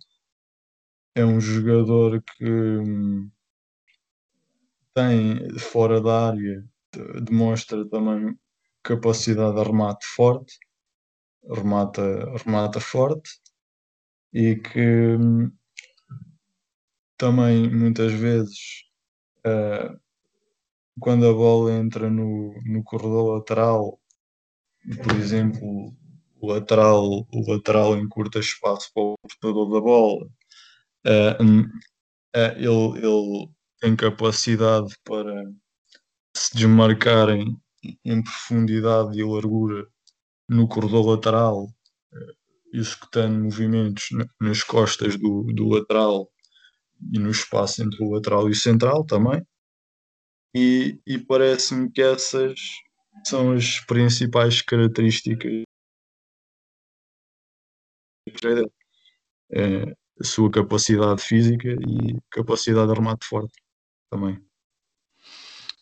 [1.15, 3.31] é um jogador que hum,
[4.95, 6.65] tem fora da área,
[7.23, 8.37] demonstra também
[8.83, 10.59] capacidade de remate forte,
[11.49, 12.03] remata,
[12.45, 13.31] remata forte
[14.33, 15.51] e que hum,
[17.17, 18.85] também muitas vezes
[19.47, 19.99] uh,
[21.01, 24.01] quando a bola entra no, no corredor lateral,
[25.03, 25.95] por exemplo,
[26.41, 30.31] o lateral, o lateral encurta espaço para o portador da bola
[31.07, 33.49] Uh, uh, ele, ele
[33.81, 35.45] tem capacidade para
[36.37, 37.57] se desmarcarem
[38.05, 39.89] em profundidade e largura
[40.49, 42.35] no corredor lateral, uh,
[42.73, 44.09] executando movimentos
[44.41, 46.31] nas costas do, do lateral
[47.13, 49.43] e no espaço entre o lateral e o central também.
[50.55, 52.61] E, e parece-me que essas
[53.25, 55.65] são as principais características
[59.53, 63.55] é a sua capacidade física e capacidade de remate forte
[64.11, 64.39] também.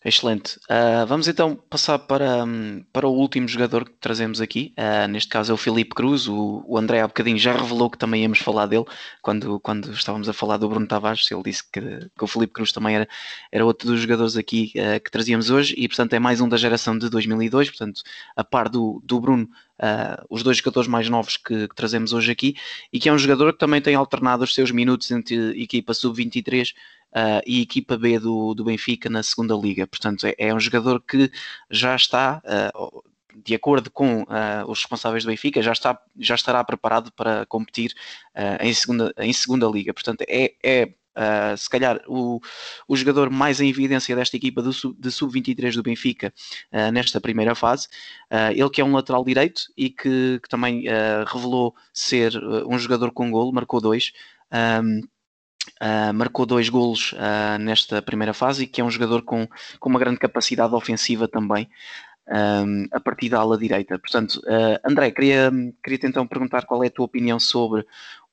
[0.05, 0.59] Excelente.
[0.71, 4.73] Uh, vamos então passar para, um, para o último jogador que trazemos aqui.
[4.79, 6.29] Uh, neste caso é o Felipe Cruz.
[6.29, 8.85] O, o André há bocadinho já revelou que também íamos falar dele
[9.21, 11.29] quando, quando estávamos a falar do Bruno Tavares.
[11.33, 13.09] Ele disse que, que o Felipe Cruz também era,
[13.51, 16.57] era outro dos jogadores aqui uh, que trazíamos hoje e, portanto, é mais um da
[16.57, 17.69] geração de 2002.
[17.69, 18.03] Portanto,
[18.37, 19.49] a par do, do Bruno,
[19.79, 22.57] Uh, os dois jogadores mais novos que, que, trazemos hoje aqui,
[22.93, 26.73] e que é um jogador que também tem alternado os seus minutos entre equipa sub-23
[26.73, 29.87] uh, e equipa B do, do Benfica na segunda liga.
[29.87, 31.31] Portanto, é, é um jogador que
[31.71, 33.03] já está, uh,
[33.45, 34.27] de acordo com
[34.67, 37.95] os responsáveis do Benfica, já, está, já estará preparado para competir
[38.61, 39.95] em, segunda, em segunda liga.
[39.95, 42.41] Portanto, é, é Uh, se calhar o,
[42.87, 46.33] o jogador mais em evidência desta equipa do, de sub-23 do Benfica
[46.73, 47.89] uh, nesta primeira fase.
[48.31, 50.85] Uh, ele que é um lateral direito e que, que também
[51.27, 52.33] revelou ser
[52.67, 54.13] um jogador com golo, marcou dois.
[54.53, 55.01] Um,
[55.83, 59.47] Uh, marcou dois golos uh, nesta primeira fase e que é um jogador com,
[59.79, 61.69] com uma grande capacidade ofensiva também
[62.29, 63.99] um, a partir da ala direita.
[63.99, 65.51] Portanto, uh, André, queria,
[65.83, 67.87] queria então perguntar qual é a tua opinião sobre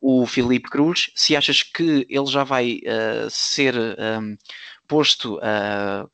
[0.08, 2.80] o Filipe Cruz, se achas que ele já vai
[3.28, 4.38] ser um,
[4.88, 5.40] posto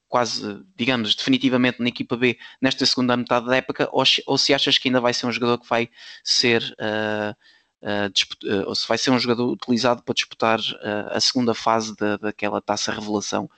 [0.08, 4.78] quase, digamos, definitivamente na equipa B nesta segunda metade da época, ou, ou, se achas
[4.78, 5.90] que ainda vai ser um jogador que vai
[6.24, 7.36] ser uh,
[8.66, 12.62] ou se vai ser um jogador utilizado para disputar uh, a segunda fase da, daquela
[12.62, 13.50] taça revelação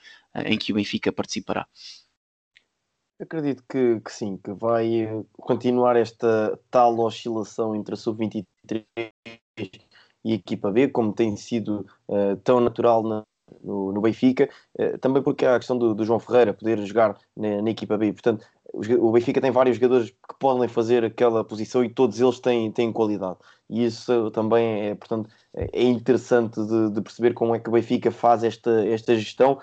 [0.46, 1.68] em que o Benfica participará.
[3.22, 8.84] Acredito que, que, sim, que vai continuar esta tal oscilação entre a sub-23
[10.24, 13.24] e equipa B, como tem sido uh, tão natural na,
[13.64, 14.50] no, no, Benfica,
[14.80, 17.98] uh, também porque há a questão do, do João Ferreira poder jogar na, na, equipa
[17.98, 18.14] B.
[18.14, 22.72] Portanto, o Benfica tem vários jogadores que podem fazer aquela posição e todos eles têm,
[22.72, 23.38] têm qualidade.
[23.70, 28.12] E isso também é, portanto, é interessante de, de perceber como é que o Benfica
[28.12, 29.60] faz esta, esta gestão,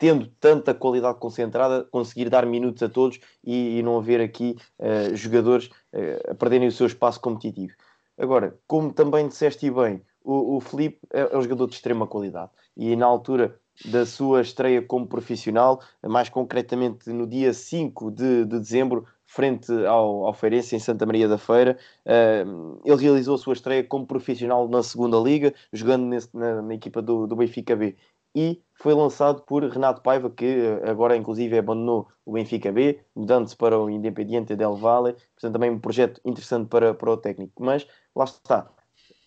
[0.00, 5.14] tendo tanta qualidade concentrada, conseguir dar minutos a todos e, e não haver aqui uh,
[5.14, 7.74] jogadores uh, a perderem o seu espaço competitivo.
[8.20, 12.50] Agora, como também disseste bem, o, o Felipe é, é um jogador de extrema qualidade
[12.76, 18.58] e na altura da sua estreia como profissional, mais concretamente no dia 5 de, de
[18.58, 21.78] dezembro, frente ao, ao Feirense, em Santa Maria da Feira.
[22.04, 26.74] Uh, ele realizou a sua estreia como profissional na segunda Liga, jogando nesse, na, na,
[26.74, 27.96] equipa do, do Benfica B.
[28.34, 33.78] E foi lançado por Renato Paiva, que agora inclusive abandonou o Benfica B, mudando-se para
[33.78, 35.14] o Independiente del Valle.
[35.34, 37.62] Portanto, também um projeto interessante para, para o técnico.
[37.62, 38.70] Mas lá está.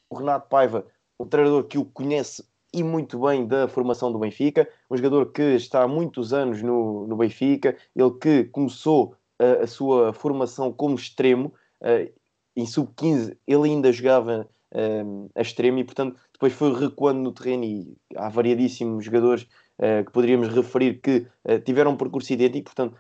[0.10, 0.86] O Renato Paiva,
[1.20, 2.44] um treinador que o conhece
[2.74, 7.06] e muito bem da formação do Benfica, um jogador que está há muitos anos no,
[7.06, 12.12] no Benfica, ele que começou a, a sua formação como extremo, uh,
[12.56, 17.64] em sub-15 ele ainda jogava uh, a extremo e portanto depois foi recuando no terreno
[17.64, 19.44] e há variadíssimos jogadores
[19.80, 21.26] uh, que poderíamos referir que
[21.64, 22.98] tiveram um percurso idêntico, portanto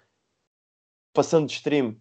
[1.13, 1.95] passando de extremo,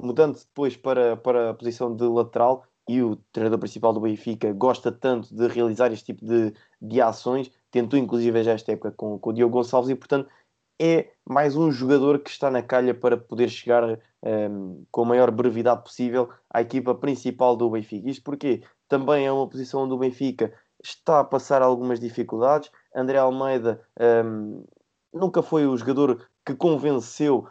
[0.00, 4.90] mudando depois para, para a posição de lateral, e o treinador principal do Benfica gosta
[4.90, 9.30] tanto de realizar este tipo de, de ações, tentou inclusive já esta época com, com
[9.30, 10.28] o Diogo Gonçalves e portanto
[10.80, 15.06] é mais um jogador que está na calha para poder chegar um, ehm, com a
[15.06, 18.10] maior brevidade possível à equipa principal do Benfica.
[18.10, 20.52] Isto porque também é uma posição onde o Benfica
[20.82, 22.70] está a passar algumas dificuldades.
[22.94, 23.80] André Almeida
[24.24, 24.64] um,
[25.12, 27.46] nunca foi o jogador que convenceu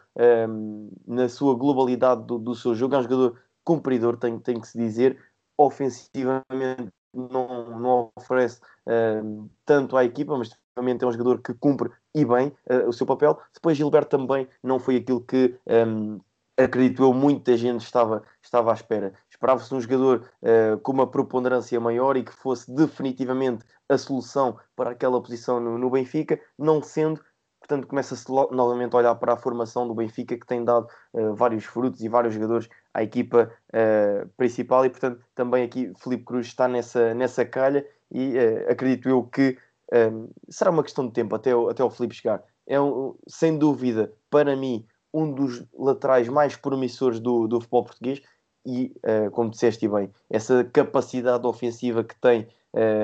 [0.50, 2.96] um, na sua globalidade do, do seu jogo.
[2.96, 5.18] É um jogador cumpridor, tem, tem que se dizer,
[5.58, 12.26] ofensivamente não, não oferece uh, tanto à equipa, mas é um jogador que cumpre e
[12.26, 13.40] bem uh, o seu papel.
[13.54, 16.20] Depois Gilberto também não foi aquilo que um,
[16.58, 19.14] acredito eu, muita gente estava, estava à espera.
[19.42, 24.92] Esperava-se um jogador uh, com uma preponderância maior e que fosse definitivamente a solução para
[24.92, 27.20] aquela posição no, no Benfica, não sendo,
[27.60, 31.66] portanto, começa-se novamente a olhar para a formação do Benfica, que tem dado uh, vários
[31.66, 36.68] frutos e vários jogadores à equipa uh, principal, e portanto, também aqui Felipe Cruz está
[36.68, 38.38] nessa, nessa calha, e
[38.70, 39.58] acredito eu que
[39.92, 42.44] um, será uma questão de tempo até o, até o Felipe chegar.
[42.68, 48.22] É um, sem dúvida, para mim, um dos laterais mais promissores do, do futebol português,
[48.66, 48.94] e
[49.32, 52.48] como disseste bem, essa capacidade ofensiva que tem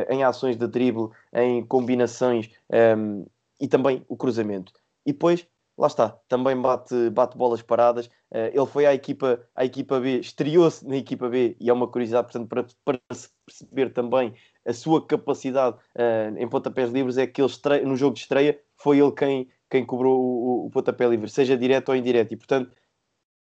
[0.09, 2.49] em ações de drible, em combinações.
[2.71, 3.25] Um,
[3.59, 4.71] e também o cruzamento.
[5.05, 5.47] E depois,
[5.77, 8.07] lá está, também bate, bate bolas paradas.
[8.31, 11.87] Uh, ele foi à equipa, à equipa B, estreou-se na equipa B e é uma
[11.87, 12.99] curiosidade, portanto, para, para
[13.45, 14.33] perceber também
[14.65, 18.59] a sua capacidade uh, em pontapés livres, é que ele estreia, no jogo de estreia
[18.75, 22.33] foi ele quem, quem cobrou o, o, o pontapé livre, seja direto ou indireto.
[22.33, 22.71] E portanto,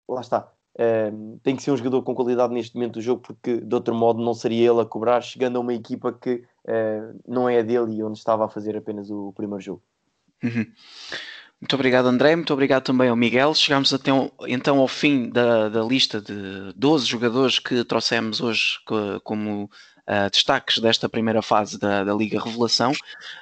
[0.07, 0.51] lá está.
[0.75, 3.95] Uh, tem que ser um jogador com qualidade neste momento do jogo, porque de outro
[3.95, 7.61] modo não seria ele a cobrar, chegando a uma equipa que uh, não é a
[7.61, 9.81] dele e onde estava a fazer apenas o primeiro jogo.
[10.43, 10.65] Uhum.
[11.61, 12.35] Muito obrigado, André.
[12.35, 13.53] Muito obrigado também ao Miguel.
[13.53, 14.11] Chegamos até
[14.47, 18.77] então ao fim da, da lista de 12 jogadores que trouxemos hoje
[19.23, 19.69] como
[20.07, 22.91] uh, destaques desta primeira fase da, da Liga Revelação.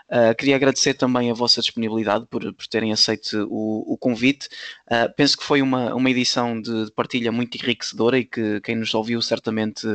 [0.09, 4.47] Uh, queria agradecer também a vossa disponibilidade por, por terem aceito o, o convite.
[4.87, 8.75] Uh, penso que foi uma, uma edição de, de, partilha muito enriquecedora e que quem
[8.75, 9.87] nos ouviu certamente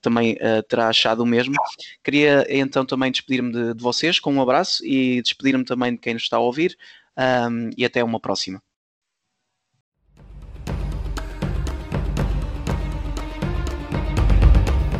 [0.00, 0.36] também
[0.68, 1.54] terá achado o mesmo.
[2.02, 6.14] Queria então também despedir-me de, de, vocês com um abraço e despedir-me também de quem
[6.14, 6.76] nos está a ouvir.
[7.16, 8.60] Um, e até uma próxima.